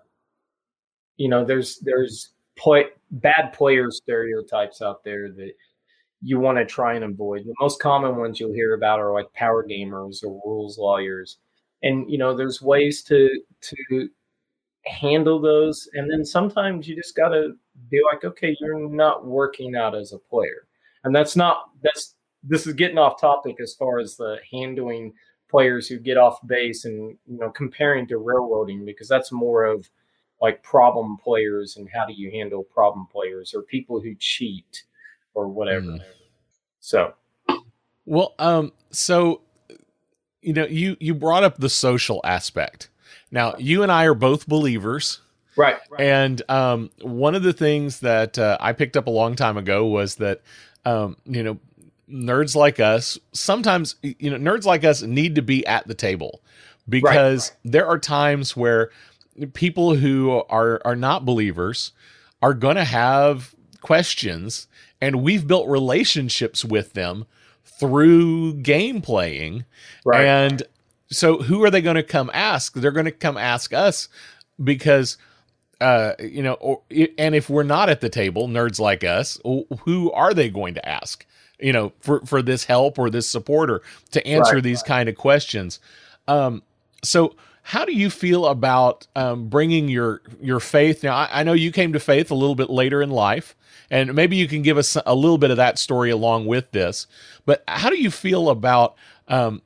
[1.17, 5.53] you know, there's, there's, play bad player stereotypes out there that
[6.23, 7.45] you want to try and avoid.
[7.45, 11.39] The most common ones you'll hear about are like power gamers or rules lawyers.
[11.83, 13.29] And you know, there's ways to
[13.61, 14.09] to
[14.87, 17.55] handle those and then sometimes you just got to
[17.91, 20.67] be like okay, you're not working out as a player.
[21.05, 25.13] And that's not that's this is getting off topic as far as the handling
[25.51, 29.89] players who get off base and you know comparing to railroading because that's more of
[30.41, 34.85] like problem players and how do you handle problem players or people who cheat
[35.35, 35.87] or whatever.
[35.87, 36.03] Mm.
[36.81, 37.15] So
[38.05, 39.41] Well, um, so
[40.45, 42.91] you know, you you brought up the social aspect.
[43.31, 45.21] Now, you and I are both believers,
[45.57, 49.57] right, and um, one of the things that uh, I picked up a long time
[49.57, 50.43] ago was that
[50.85, 51.59] um, you know,
[52.09, 56.43] nerds like us sometimes you know, nerds like us need to be at the table
[56.89, 58.91] because there are times where
[59.55, 61.93] people who are are not believers
[62.43, 64.69] are going to have questions
[65.01, 67.27] and we've built relationships with them
[67.79, 69.65] through game playing.
[70.05, 70.63] Right, and
[71.15, 72.75] so who are they going to come ask?
[72.75, 74.09] They're going to come ask us
[74.63, 75.17] because
[75.81, 76.83] uh you know or,
[77.19, 79.41] and if we're not at the table nerds like us
[79.81, 81.27] who are they going to ask
[81.59, 85.09] you know for for this help or this support or to answer Right, these kind
[85.09, 85.81] of questions?
[86.29, 86.63] Um
[87.03, 91.03] so how do you feel about um, bringing your your faith?
[91.03, 93.57] Now I, I know you came to faith a little bit later in life
[93.91, 97.07] and maybe you can give us a little bit of that story along with this
[97.47, 98.95] but how do you feel about
[99.29, 99.63] um,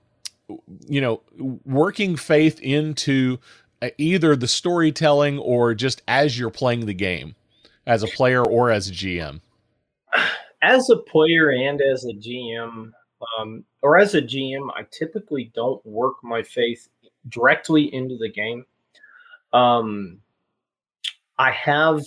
[0.87, 1.22] you know,
[1.64, 3.38] working faith into
[3.82, 7.34] uh, either the storytelling or just as you're playing the game
[7.87, 9.40] as a player or as a GM?
[10.62, 12.90] As a player and as a GM,
[13.38, 16.88] um, or as a GM, I typically don't work my faith
[17.28, 18.64] directly into the game.
[19.52, 20.20] Um,
[21.38, 22.00] I have,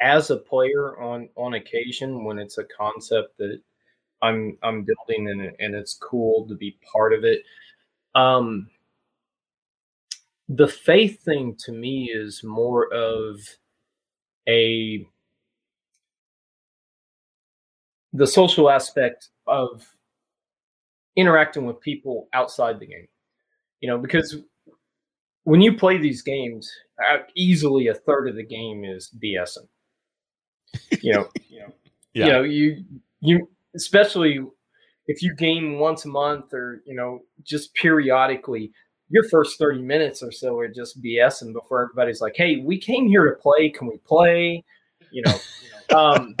[0.00, 3.60] as a player, on on occasion when it's a concept that
[4.22, 7.42] I'm I'm building and and it's cool to be part of it.
[8.14, 8.68] Um,
[10.48, 13.40] the faith thing to me is more of
[14.48, 15.06] a
[18.12, 19.86] the social aspect of
[21.16, 23.06] interacting with people outside the game.
[23.80, 24.36] You know, because
[25.44, 26.70] when you play these games,
[27.08, 29.68] uh, easily a third of the game is BSing.
[31.00, 31.72] You know, you know,
[32.14, 32.26] yeah.
[32.26, 32.84] you know, you
[33.20, 34.40] you especially
[35.06, 38.72] if you game once a month or you know just periodically
[39.10, 43.08] your first 30 minutes or so are just BSing before everybody's like, hey, we came
[43.08, 43.68] here to play.
[43.68, 44.64] Can we play?
[45.10, 46.36] You know, um,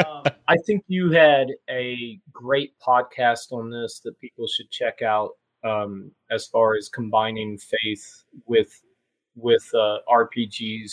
[0.48, 5.30] I think you had a great podcast on this that people should check out
[5.64, 8.80] um, as far as combining faith with
[9.36, 10.92] with uh, RPGs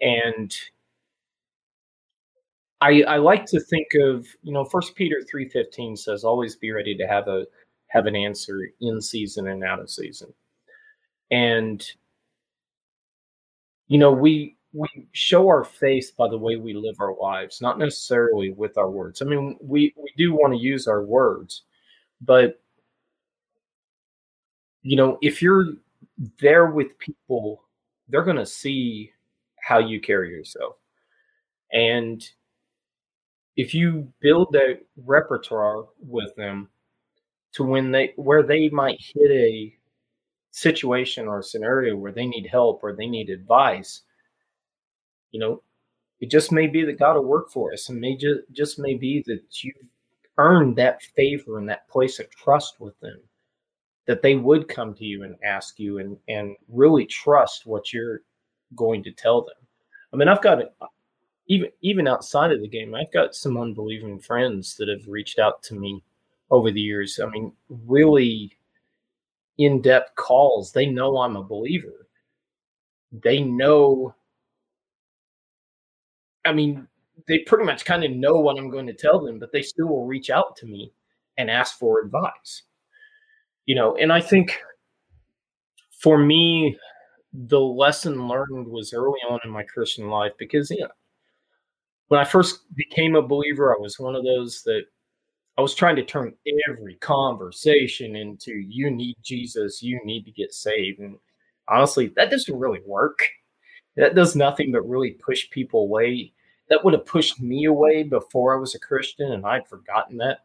[0.00, 0.54] and
[2.80, 6.96] I, I like to think of you know first peter 3.15 says always be ready
[6.96, 7.44] to have a
[7.88, 10.32] have an answer in season and out of season.
[11.30, 11.84] And
[13.88, 17.78] you know we we show our faith by the way we live our lives not
[17.78, 19.22] necessarily with our words.
[19.22, 21.62] I mean we we do want to use our words
[22.20, 22.60] but
[24.82, 25.66] you know if you're
[26.40, 27.64] there with people
[28.08, 29.12] they're going to see
[29.60, 30.76] how you carry yourself.
[31.72, 32.26] And
[33.58, 36.68] if you build that repertoire with them
[37.52, 39.74] to when they where they might hit a
[40.52, 44.02] situation or scenario where they need help or they need advice,
[45.32, 45.60] you know,
[46.20, 48.94] it just may be that God will work for us, and may just just may
[48.94, 49.74] be that you've
[50.38, 53.18] earned that favor and that place of trust with them,
[54.06, 58.22] that they would come to you and ask you and and really trust what you're
[58.76, 59.56] going to tell them.
[60.12, 60.62] I mean, I've got
[61.48, 65.62] even even outside of the game, I've got some unbelieving friends that have reached out
[65.64, 66.02] to me
[66.50, 67.20] over the years.
[67.22, 68.52] I mean, really
[69.58, 70.72] in depth calls.
[70.72, 72.06] They know I'm a believer.
[73.12, 74.14] They know,
[76.44, 76.86] I mean,
[77.26, 79.86] they pretty much kind of know what I'm going to tell them, but they still
[79.88, 80.92] will reach out to me
[81.36, 82.62] and ask for advice.
[83.66, 84.58] You know, and I think
[85.90, 86.78] for me,
[87.32, 90.88] the lesson learned was early on in my Christian life because, you know,
[92.08, 94.82] when I first became a believer, I was one of those that
[95.56, 96.34] I was trying to turn
[96.68, 101.00] every conversation into you need Jesus, you need to get saved.
[101.00, 101.18] And
[101.68, 103.20] honestly, that doesn't really work.
[103.96, 106.32] That does nothing but really push people away.
[106.70, 110.40] That would have pushed me away before I was a Christian, and I'd forgotten that.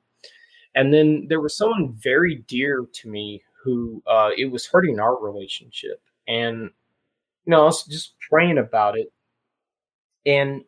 [0.75, 5.21] And then there was someone very dear to me who uh, it was hurting our
[5.21, 6.01] relationship.
[6.27, 6.71] And,
[7.45, 9.13] you know, I was just praying about it
[10.25, 10.63] and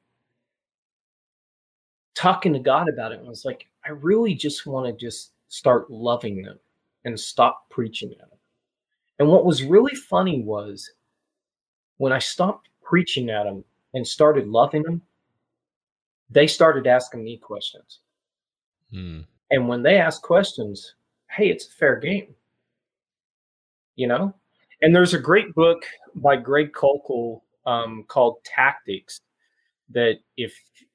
[2.16, 3.20] talking to God about it.
[3.20, 6.58] And I was like, I really just want to just start loving them
[7.04, 8.40] and stop preaching at them.
[9.20, 10.90] And what was really funny was
[11.98, 15.02] when I stopped preaching at them and started loving them,
[16.30, 18.00] they started asking me questions.
[18.92, 19.22] Hmm.
[19.52, 20.96] And when they ask questions,
[21.30, 22.34] hey, it's a fair game.
[23.96, 24.34] You know?
[24.82, 25.84] And there's a great book
[26.16, 29.22] by Greg Koukl um, called Tactics
[29.90, 30.54] that if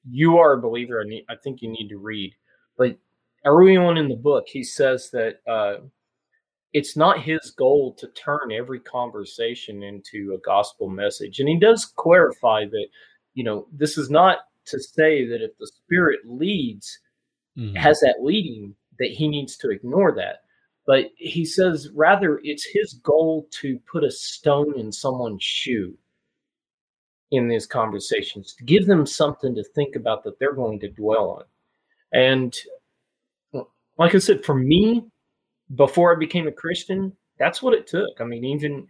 [0.08, 2.34] you are a believer, I think you need to read.
[2.76, 2.96] But
[3.44, 5.84] early on in the book, he says that uh,
[6.72, 11.40] it's not his goal to turn every conversation into a gospel message.
[11.40, 12.86] And he does clarify that,
[13.34, 16.98] you know, this is not to say that if the Spirit leads,
[17.56, 17.76] mm-hmm.
[17.76, 20.40] has that leading, that he needs to ignore that.
[20.86, 25.96] But he says rather it's his goal to put a stone in someone's shoe
[27.30, 31.30] in these conversations, to give them something to think about that they're going to dwell
[31.30, 31.44] on.
[32.12, 32.56] And
[33.98, 35.04] like I said, for me,
[35.76, 38.20] before I became a Christian, that's what it took.
[38.20, 38.86] I mean, even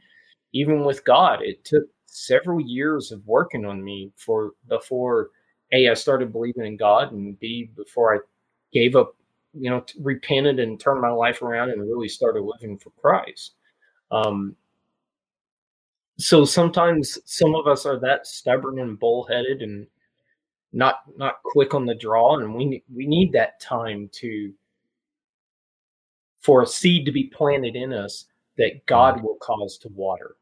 [0.52, 5.30] even with God, it took several years of working on me for before
[5.72, 8.18] a I started believing in God, and b before I
[8.72, 9.14] gave up,
[9.52, 13.54] you know, repented and turned my life around and really started living for Christ.
[14.10, 14.56] Um,
[16.20, 19.86] so sometimes some of us are that stubborn and bullheaded and
[20.72, 24.52] not not quick on the draw and we we need that time to
[26.40, 28.26] for a seed to be planted in us
[28.58, 29.26] that God mm-hmm.
[29.26, 30.36] will cause to water,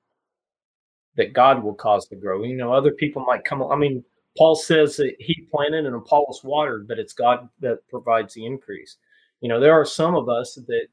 [1.16, 2.44] that God will cause to grow.
[2.44, 3.62] You know, other people might come.
[3.62, 4.04] I mean,
[4.36, 8.96] Paul says that he planted and Apollos watered, but it's God that provides the increase.
[9.40, 10.86] You know, there are some of us that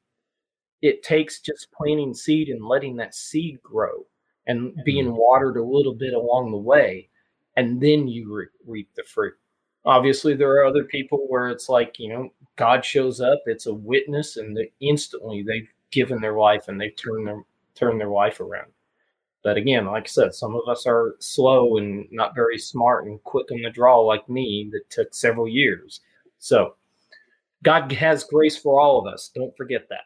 [0.81, 4.05] it takes just planting seed and letting that seed grow
[4.47, 7.09] and being watered a little bit along the way,
[7.55, 9.33] and then you re- reap the fruit.
[9.85, 13.73] Obviously, there are other people where it's like, you know, God shows up, it's a
[13.73, 17.41] witness, and they, instantly they've given their life and they've turned their
[17.75, 18.71] turned their life around.
[19.43, 23.23] But again, like I said, some of us are slow and not very smart and
[23.23, 26.01] quick on the draw like me that took several years.
[26.39, 26.75] So
[27.61, 29.29] God has grace for all of us.
[29.35, 30.05] Don't forget that.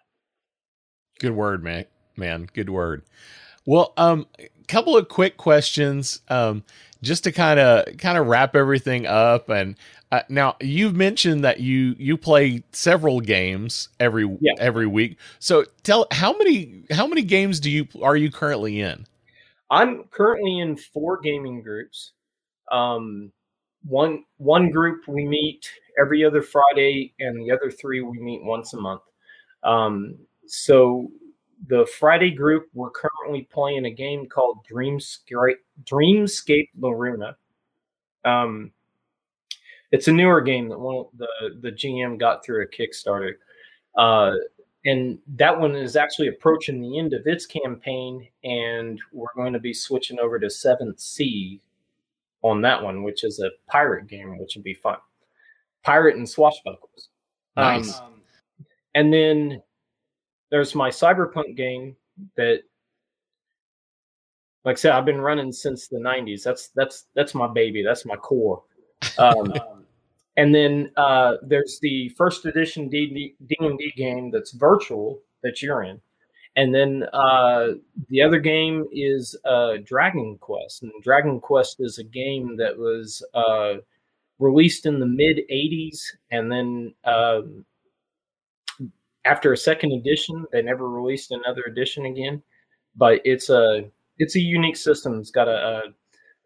[1.19, 1.85] Good word, man.
[2.17, 3.03] Man, good word.
[3.65, 6.63] Well, um, a couple of quick questions, um,
[7.01, 9.49] just to kind of kind of wrap everything up.
[9.49, 9.75] And
[10.11, 14.53] uh, now you've mentioned that you you play several games every Yeah.
[14.59, 15.17] every week.
[15.39, 19.05] So tell how many how many games do you are you currently in?
[19.69, 22.13] I'm currently in four gaming groups.
[22.71, 23.31] Um,
[23.83, 28.73] one one group we meet every other Friday, and the other three we meet once
[28.73, 29.01] a month.
[29.63, 31.11] Um, so
[31.67, 37.35] the Friday group we're currently playing a game called Dreamscape Dreamscape Loruna.
[38.25, 38.71] Um,
[39.91, 41.27] it's a newer game that one the
[41.61, 43.33] the GM got through a Kickstarter.
[43.97, 44.35] Uh,
[44.85, 49.59] and that one is actually approaching the end of its campaign, and we're going to
[49.59, 51.59] be switching over to Seventh Sea
[52.43, 54.97] on that one, which is a pirate game, which would be fun.
[55.83, 57.09] Pirate and swashbuckles.
[57.57, 57.99] Nice.
[57.99, 58.21] Um,
[58.95, 59.61] and then
[60.49, 61.95] there's my cyberpunk game
[62.35, 62.61] that,
[64.65, 66.43] like I said, I've been running since the '90s.
[66.43, 67.83] That's that's that's my baby.
[67.83, 68.63] That's my core.
[69.17, 69.53] Um,
[70.37, 75.83] and then uh, there's the first edition D and D game that's virtual that you're
[75.83, 76.01] in,
[76.55, 77.69] and then uh,
[78.09, 80.83] the other game is uh, Dragon Quest.
[80.83, 83.75] And Dragon Quest is a game that was uh,
[84.39, 87.65] released in the mid '80s, and then um,
[89.25, 92.41] after a second edition, they never released another edition again.
[92.95, 95.19] But it's a it's a unique system.
[95.19, 95.81] It's got a, a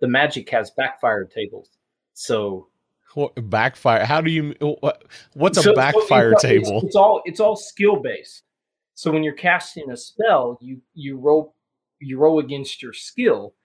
[0.02, 1.70] the magic has backfire tables,
[2.14, 2.68] so
[3.14, 4.04] What, backfire?
[4.06, 4.54] How do you?
[4.60, 5.04] What,
[5.34, 6.82] what's a so- backfire it's- it's- table?
[6.86, 8.44] It's, all it's all skill based.
[8.96, 11.56] So when you're casting a spell, you you roll
[12.00, 13.56] you roll against your skill,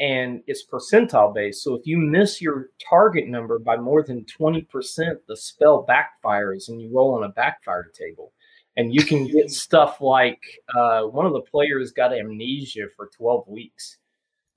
[0.00, 1.62] and it's percentile based.
[1.62, 6.68] So if you miss your target number by more than twenty percent, the spell backfires,
[6.68, 8.32] and you roll on a backfire table.
[8.76, 10.42] And you can get stuff like
[10.74, 13.98] uh, one of the players got amnesia for twelve weeks.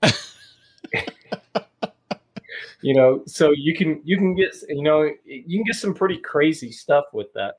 [2.82, 6.18] you know so you can you can get you know you can get some pretty
[6.18, 7.56] crazy stuff with that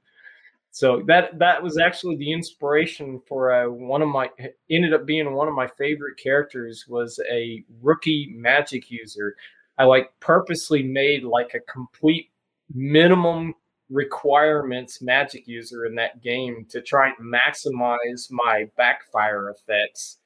[0.71, 4.31] so that that was actually the inspiration for uh, one of my
[4.71, 9.35] ended up being one of my favorite characters was a rookie magic user
[9.79, 12.31] i like purposely made like a complete
[12.73, 13.55] minimum
[13.91, 20.19] requirements magic user in that game to try and maximize my backfire effects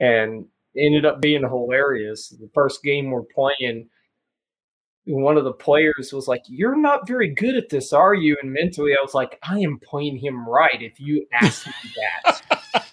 [0.00, 3.88] and ended up being hilarious the first game we're playing
[5.04, 8.36] one of the players was like, You're not very good at this, are you?
[8.42, 12.40] And mentally, I was like, I am playing him right if you ask me that.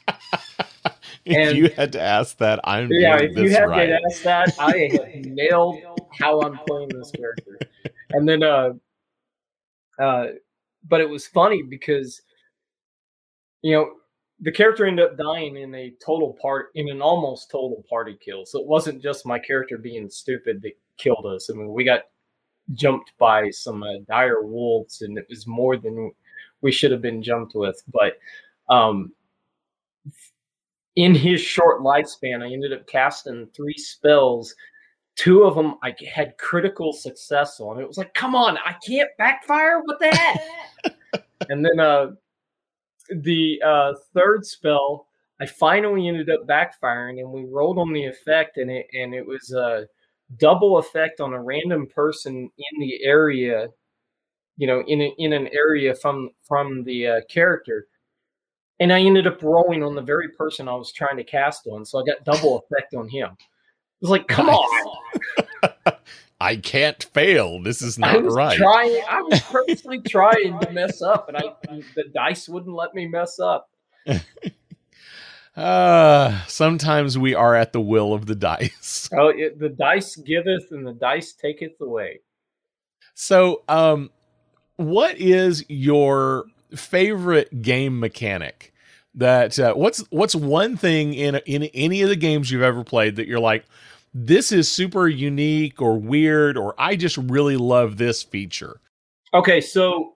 [1.25, 3.87] if and- you had to ask that, I'm yeah, if you had right.
[3.87, 5.79] to ask that, I nailed
[6.19, 7.59] how I'm playing this character.
[8.11, 8.71] And then, uh,
[10.00, 10.28] uh,
[10.88, 12.22] but it was funny because,
[13.62, 13.91] you know,
[14.41, 18.45] the character ended up dying in a total part in an almost total party kill.
[18.45, 21.50] So it wasn't just my character being stupid that killed us.
[21.50, 22.04] I mean, we got
[22.74, 26.12] jumped by some uh, dire wolves, and it was more than
[26.62, 27.82] we should have been jumped with.
[27.91, 28.18] But
[28.74, 29.12] um,
[30.95, 34.56] in his short lifespan, I ended up casting three spells.
[35.20, 37.78] Two of them I had critical success on.
[37.78, 39.82] It was like, come on, I can't backfire.
[39.84, 40.95] What the heck?
[41.49, 42.11] and then uh,
[43.13, 45.07] the uh, third spell,
[45.41, 49.26] I finally ended up backfiring, and we rolled on the effect, and it and it
[49.26, 49.88] was a
[50.38, 53.67] double effect on a random person in the area.
[54.55, 57.88] You know, in a, in an area from from the uh, character,
[58.80, 61.84] and I ended up rolling on the very person I was trying to cast on,
[61.86, 63.32] so I got double effect on him.
[63.32, 64.55] It was like, come Nice.
[64.55, 64.88] on!
[66.41, 67.61] I can't fail.
[67.61, 68.57] This is I not was right.
[68.57, 69.01] trying.
[69.09, 71.53] I was purposely trying to mess up, and I
[71.95, 73.69] the dice wouldn't let me mess up.
[75.55, 79.09] Uh, sometimes we are at the will of the dice.
[79.11, 82.21] Oh, it, the dice giveth, and the dice taketh away.
[83.13, 84.09] So, um,
[84.77, 88.71] what is your favorite game mechanic
[89.15, 93.17] that uh, what's what's one thing in in any of the games you've ever played
[93.17, 93.65] that you're like
[94.14, 98.80] this is super unique or weird or I just really love this feature.
[99.34, 100.16] Okay, so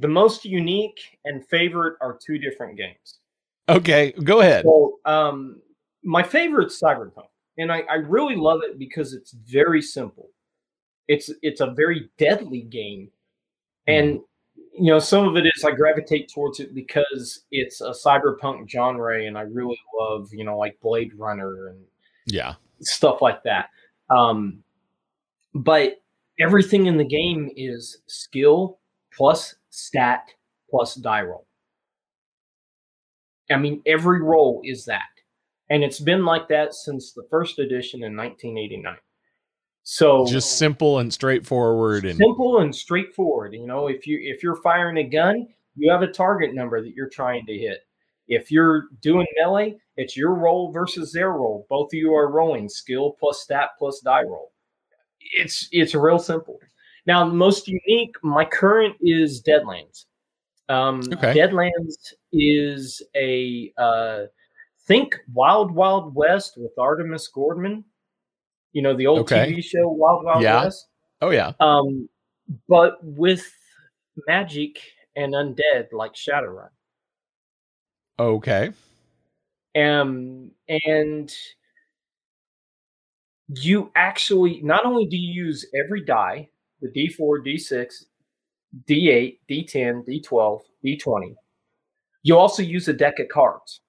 [0.00, 3.18] the most unique and favorite are two different games.
[3.68, 4.64] Okay, go ahead.
[4.64, 5.60] So, um,
[6.02, 7.28] my favorite's Cyberpunk,
[7.58, 10.30] and I, I really love it because it's very simple.
[11.08, 13.10] It's it's a very deadly game,
[13.86, 14.20] and
[14.72, 19.22] you know some of it is I gravitate towards it because it's a cyberpunk genre,
[19.24, 21.78] and I really love you know like Blade Runner and
[22.26, 22.54] Yeah.
[22.80, 23.70] stuff like that.
[24.10, 24.62] Um,
[25.54, 26.00] but
[26.40, 28.78] everything in the game is skill
[29.14, 30.28] plus stat
[30.70, 31.46] plus die roll.
[33.50, 35.02] I mean, every roll is that.
[35.70, 38.96] And it's been like that since the first edition in 1989.
[39.84, 43.54] So Just simple and straightforward and simple and straightforward.
[43.54, 46.94] You know, if you if you're firing a gun, you have a target number that
[46.94, 47.80] you're trying to hit.
[48.32, 51.66] If you're doing melee, it's your roll versus their roll.
[51.68, 54.52] Both of you are rolling skill plus stat plus die roll.
[55.20, 56.58] It's it's real simple.
[57.06, 60.06] Now, most unique, my current is Deadlands.
[60.68, 61.34] Um, Okay.
[61.34, 64.20] Deadlands is a uh,
[64.86, 67.84] think Wild Wild West with Artemus Gordon.
[68.72, 69.52] You know the old Okay.
[69.52, 70.64] TV show Wild Wild Yeah.
[70.64, 70.86] West
[71.20, 71.52] oh yeah.
[71.60, 72.08] um,
[72.68, 73.44] but with
[74.26, 74.80] magic
[75.16, 76.70] and undead like Shadowrun.
[78.18, 78.70] Okay.
[79.76, 81.34] Um, and
[83.48, 86.48] you actually not only do you use every die,
[86.80, 88.04] the D4, D6,
[88.88, 91.34] D8, D10, D12, D20,
[92.22, 93.80] you also use a deck of cards.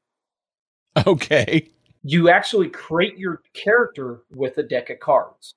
[1.08, 1.70] Okay.
[2.04, 5.56] You actually create your character with a deck of cards.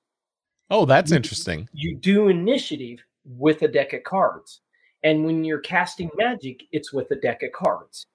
[0.71, 1.69] Oh, that's interesting.
[1.73, 4.61] you do initiative with a deck of cards.
[5.03, 8.07] And when you're casting magic, it's with a deck of cards.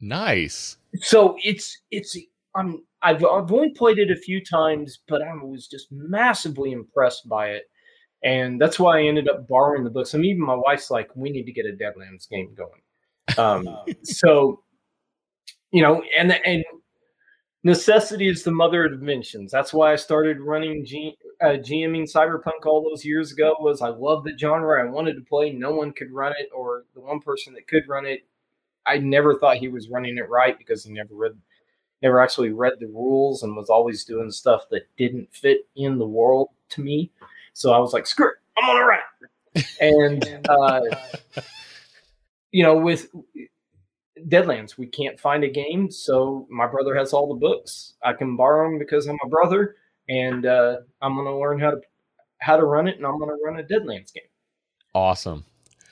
[0.00, 0.76] Nice.
[1.00, 2.16] So it's it's
[2.54, 7.28] I'm I've I've only played it a few times, but I was just massively impressed
[7.28, 7.64] by it.
[8.22, 10.14] And that's why I ended up borrowing the books.
[10.14, 13.38] I mean, even my wife's like, we need to get a Deadlands game going.
[13.38, 14.62] Um, so,
[15.70, 16.64] you know, and and
[17.62, 19.50] necessity is the mother of inventions.
[19.52, 23.56] That's why I started running G, uh, GMing Cyberpunk all those years ago.
[23.60, 24.82] Was I loved the genre?
[24.82, 25.52] I wanted to play.
[25.52, 28.20] No one could run it, or the one person that could run it,
[28.86, 31.32] I never thought he was running it right because he never read,
[32.02, 36.06] never actually read the rules, and was always doing stuff that didn't fit in the
[36.06, 37.10] world to me.
[37.52, 38.98] So I was like, screw it, I'm gonna run
[39.54, 39.66] it.
[39.80, 40.80] And uh,
[42.52, 43.08] you know, with
[44.28, 47.94] Deadlands, we can't find a game, so my brother has all the books.
[48.02, 49.76] I can borrow them because I'm a brother,
[50.08, 51.80] and uh, I'm gonna learn how to
[52.38, 54.24] how to run it, and I'm gonna run a Deadlands game.
[54.94, 55.44] Awesome.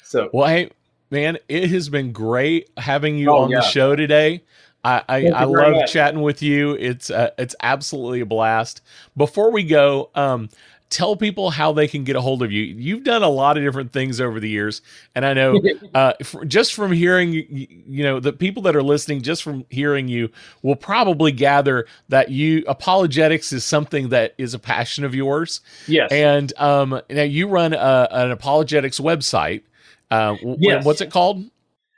[0.02, 0.70] So Well, hey,
[1.10, 3.60] man, it has been great having you Oh, on yeah.
[3.60, 4.42] the show today.
[4.84, 5.92] I I, I love much.
[5.92, 6.72] chatting with you.
[6.74, 8.80] It's uh, it's absolutely a blast.
[9.16, 10.48] Before we go, um,
[10.90, 12.62] tell people how they can get a hold of you.
[12.62, 14.80] You've done a lot of different things over the years,
[15.16, 15.60] and I know
[15.94, 19.66] uh, f- just from hearing you, you know, the people that are listening, just from
[19.68, 20.30] hearing you,
[20.62, 25.60] will probably gather that you apologetics is something that is a passion of yours.
[25.88, 29.62] yes, And um, now you run a, an apologetics website.
[30.10, 30.84] Uh, Yes.
[30.84, 31.44] What's it called?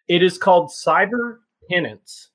[0.08, 1.38] It is called Cyber
[1.70, 2.30] Penance.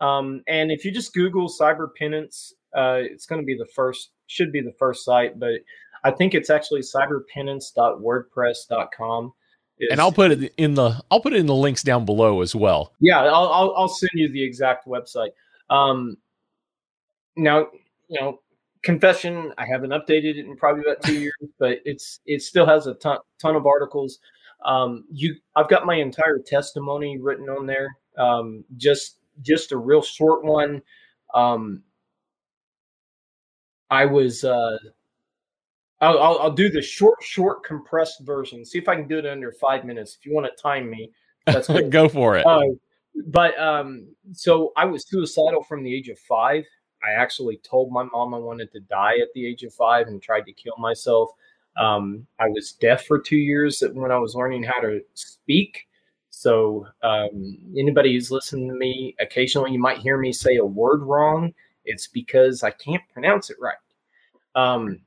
[0.00, 4.10] Um, and if you just Google Cyber Penance, uh, it's going to be the first,
[4.26, 5.60] should be the first site, but
[6.04, 9.32] I think it's actually cyberpenance.wordpress.com.
[9.78, 12.42] Is- And I'll put it in the I'll put it in the links down below
[12.42, 12.92] as well.
[13.00, 15.30] yeah, I'll, I'll, I'll send you the exact website.
[15.70, 16.16] Um,
[17.36, 17.68] now,
[18.08, 18.40] you know,
[18.82, 22.86] confession, I haven't updated it in probably about two years, but it's, it still has
[22.88, 24.18] a ton, ton of articles.
[24.64, 27.96] Um, you, I've got my entire testimony written on there.
[28.18, 30.82] Um, just, just a real short one.
[31.34, 31.82] Um,
[33.90, 34.78] I was, uh,
[36.00, 38.64] I'll, I'll, I'll do the short, short compressed version.
[38.64, 40.16] See if I can do it under five minutes.
[40.18, 41.12] If you want to time me,
[41.46, 41.90] that's good.
[41.90, 42.46] Go for it.
[42.46, 42.62] Uh,
[43.26, 46.64] but um, so I was suicidal from the age of five.
[47.02, 50.22] I actually told my mom I wanted to die at the age of five and
[50.22, 51.30] tried to kill myself.
[51.76, 55.86] Um, I was deaf for two years when I was learning how to speak.
[56.30, 61.02] So um, anybody who's listening to me, occasionally you might hear me say a word
[61.02, 61.52] wrong.
[61.84, 63.74] It's because I can't pronounce it right.
[64.54, 65.00] Um,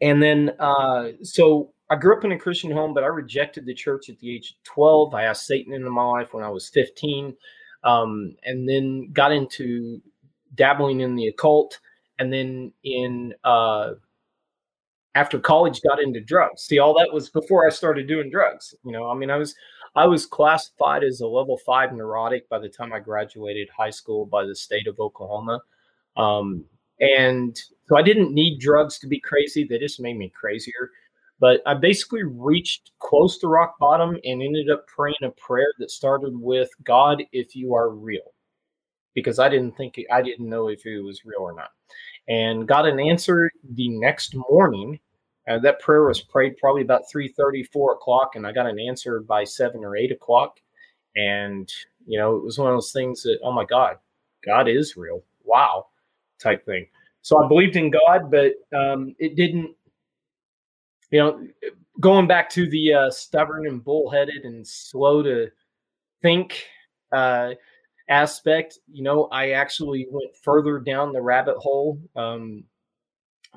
[0.00, 3.74] and then, uh, so I grew up in a Christian home, but I rejected the
[3.74, 5.14] church at the age of 12.
[5.14, 7.36] I asked Satan into my life when I was 15,
[7.84, 10.00] um, and then got into
[10.54, 11.78] dabbling in the occult.
[12.18, 13.92] And then in uh,
[15.14, 16.62] after college got into drugs.
[16.62, 18.74] See, all that was before I started doing drugs.
[18.84, 19.54] You know, I mean, I was
[19.94, 24.26] I was classified as a level five neurotic by the time I graduated high school
[24.26, 25.60] by the state of Oklahoma.
[26.16, 26.64] Um,
[27.00, 27.58] and
[27.88, 29.64] so I didn't need drugs to be crazy.
[29.64, 30.90] They just made me crazier.
[31.40, 35.90] But I basically reached close to rock bottom and ended up praying a prayer that
[35.90, 38.32] started with God, if you are real,
[39.14, 41.70] because I didn't think I didn't know if it was real or not,
[42.28, 44.98] and got an answer the next morning.
[45.48, 47.32] Uh, that prayer was prayed probably about 3
[47.72, 50.60] 4 o'clock, and I got an answer by 7 or 8 o'clock.
[51.16, 51.70] And,
[52.06, 53.96] you know, it was one of those things that, oh my God,
[54.46, 55.22] God is real.
[55.44, 55.86] Wow,
[56.38, 56.86] type thing.
[57.22, 59.74] So I believed in God, but um, it didn't
[61.12, 61.46] you know,
[62.00, 65.48] going back to the uh, stubborn and bullheaded and slow to
[66.22, 66.64] think
[67.12, 67.50] uh,
[68.08, 72.64] aspect, you know, I actually went further down the rabbit hole, um,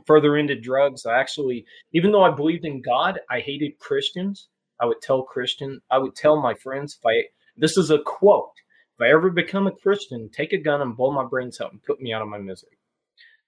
[0.06, 1.06] further into drugs.
[1.06, 4.50] I actually, even though I believed in God, I hated Christians.
[4.80, 7.24] I would tell Christian, I would tell my friends, if I,
[7.56, 8.52] this is a quote,
[8.98, 11.84] if I ever become a Christian, take a gun and blow my brains out and
[11.84, 12.78] put me out of my misery.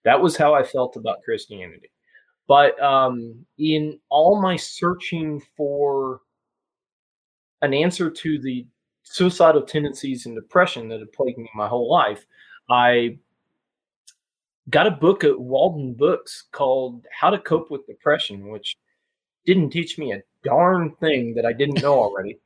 [0.03, 1.91] That was how I felt about Christianity.
[2.47, 6.21] But um, in all my searching for
[7.61, 8.65] an answer to the
[9.11, 12.25] suicidal tendencies and depression that had plagued me my whole life,
[12.69, 13.17] I
[14.69, 18.75] got a book at Waldenbooks called How to Cope with Depression, which
[19.45, 22.39] didn't teach me a darn thing that I didn't know already.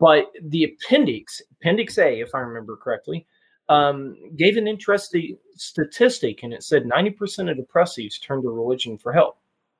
[0.00, 3.26] but the appendix, Appendix A, if I remember correctly,
[3.68, 9.12] um, gave an interesting statistic, and it said 90% of depressives turn to religion for
[9.12, 9.38] help.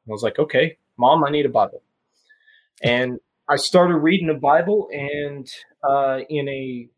[0.09, 1.83] I was like, okay, mom, I need a Bible.
[2.83, 3.19] And
[3.49, 5.49] I started reading the Bible, and
[5.83, 6.89] uh, in a,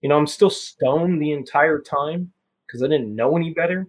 [0.00, 2.32] you know, I'm still stoned the entire time
[2.66, 3.86] because I didn't know any better.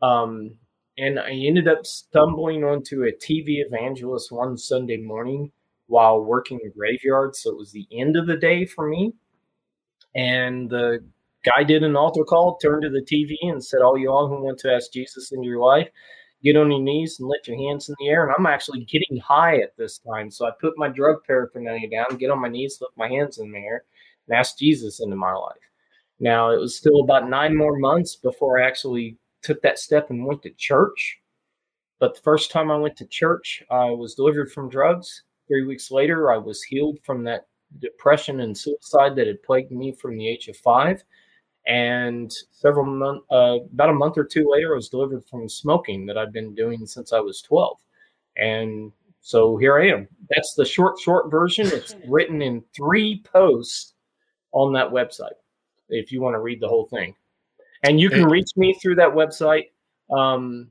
[0.00, 0.52] Um,
[0.96, 5.52] and I ended up stumbling onto a TV evangelist one Sunday morning
[5.86, 7.36] while working the graveyard.
[7.36, 9.12] So it was the end of the day for me.
[10.14, 11.04] And the
[11.44, 14.42] guy did an altar call, turned to the TV and said, All you all who
[14.42, 15.88] want to ask Jesus into your life,
[16.42, 18.24] get on your knees and lift your hands in the air.
[18.26, 20.30] And I'm actually getting high at this time.
[20.30, 23.52] So I put my drug paraphernalia down, get on my knees, lift my hands in
[23.52, 23.84] the air,
[24.26, 25.56] and ask Jesus into my life.
[26.18, 30.26] Now, it was still about nine more months before I actually took that step and
[30.26, 31.18] went to church.
[31.98, 35.24] But the first time I went to church, I was delivered from drugs.
[35.48, 37.46] Three weeks later, I was healed from that
[37.78, 41.02] depression and suicide that had plagued me from the age of five.
[41.66, 46.06] And several months, uh, about a month or two later, I was delivered from smoking
[46.06, 47.78] that I've been doing since I was 12.
[48.36, 50.08] And so here I am.
[50.30, 51.66] That's the short, short version.
[51.72, 53.94] It's written in three posts
[54.52, 55.38] on that website
[55.88, 57.14] if you want to read the whole thing.
[57.82, 59.70] And you can reach me through that website.
[60.10, 60.70] Um,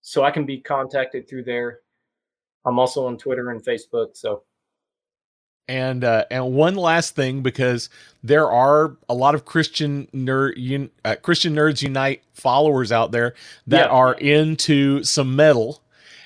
[0.00, 1.80] so I can be contacted through there.
[2.64, 4.16] I'm also on Twitter and Facebook.
[4.16, 4.42] So
[5.68, 7.88] and uh, and one last thing, because
[8.22, 13.34] there are a lot of Christian nerd un, uh, Christian Nerds Unite followers out there
[13.66, 13.96] that yeah.
[13.96, 15.82] are into some metal,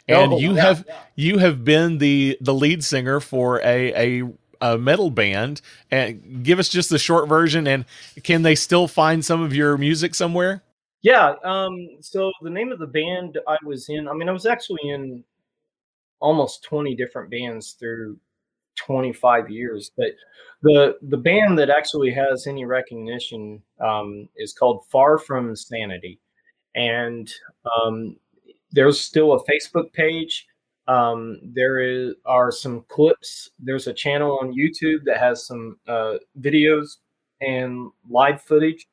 [0.09, 0.99] and oh, you yeah, have yeah.
[1.14, 5.61] you have been the the lead singer for a a a metal band
[5.91, 7.84] and give us just the short version and
[8.22, 10.62] can they still find some of your music somewhere
[11.03, 14.47] yeah um so the name of the band i was in i mean i was
[14.47, 15.22] actually in
[16.20, 18.18] almost 20 different bands through
[18.77, 19.91] 25 years.
[19.97, 20.12] But
[20.62, 26.18] the the band that actually has any recognition um, is called Far From Sanity,
[26.74, 27.33] and
[27.83, 28.16] um,
[28.72, 30.47] there's still a Facebook page.
[30.89, 33.51] Um, there is, are some clips.
[33.59, 36.99] There's a channel on YouTube that has some uh, videos
[37.41, 38.87] and live footage.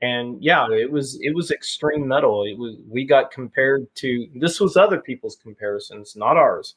[0.00, 2.44] And yeah, it was it was extreme metal.
[2.44, 6.76] It was we got compared to this was other people's comparisons, not ours.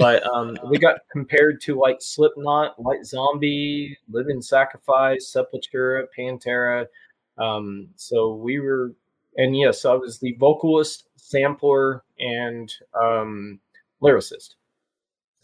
[0.00, 6.86] But um, we got compared to like Slipknot, White Zombie, Living Sacrifice, Sepultura, Pantera.
[7.36, 8.94] Um, so we were,
[9.36, 13.60] and yes, I was the vocalist, sampler, and um,
[14.02, 14.54] lyricist.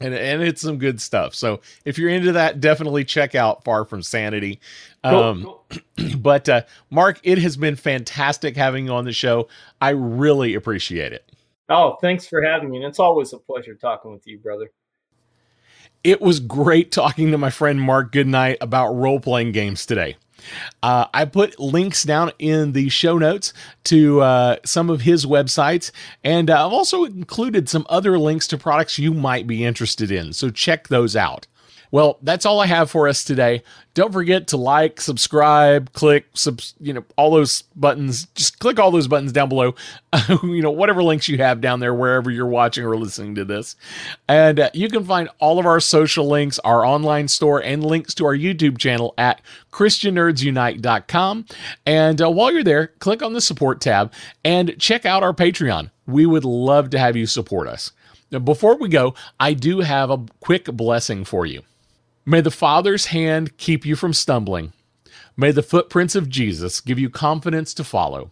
[0.00, 1.34] And, and it's some good stuff.
[1.34, 4.58] So if you're into that, definitely check out Far From Sanity.
[5.04, 5.64] Um, cool,
[5.98, 6.16] cool.
[6.18, 9.48] but uh, Mark, it has been fantastic having you on the show.
[9.82, 11.30] I really appreciate it.
[11.68, 12.78] Oh, thanks for having me.
[12.78, 14.70] And it's always a pleasure talking with you, brother.
[16.04, 20.16] It was great talking to my friend Mark Goodnight about role playing games today.
[20.82, 23.52] Uh, I put links down in the show notes
[23.84, 25.90] to uh, some of his websites,
[26.22, 30.32] and I've also included some other links to products you might be interested in.
[30.32, 31.46] So check those out.
[31.90, 33.62] Well, that's all I have for us today.
[33.94, 38.26] Don't forget to like, subscribe, click, subs, you know, all those buttons.
[38.34, 39.74] Just click all those buttons down below.
[40.42, 43.76] you know, whatever links you have down there, wherever you're watching or listening to this.
[44.28, 48.14] And uh, you can find all of our social links, our online store, and links
[48.14, 49.40] to our YouTube channel at
[49.72, 51.46] ChristianNerdsUnite.com.
[51.86, 54.12] And uh, while you're there, click on the support tab
[54.44, 55.90] and check out our Patreon.
[56.06, 57.92] We would love to have you support us.
[58.30, 61.62] Now, before we go, I do have a quick blessing for you.
[62.28, 64.72] May the Father's hand keep you from stumbling.
[65.36, 68.30] May the footprints of Jesus give you confidence to follow.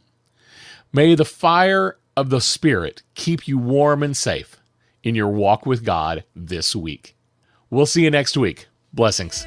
[0.92, 4.56] May the fire of the Spirit keep you warm and safe
[5.04, 7.14] in your walk with God this week.
[7.70, 8.66] We'll see you next week.
[8.92, 9.46] Blessings.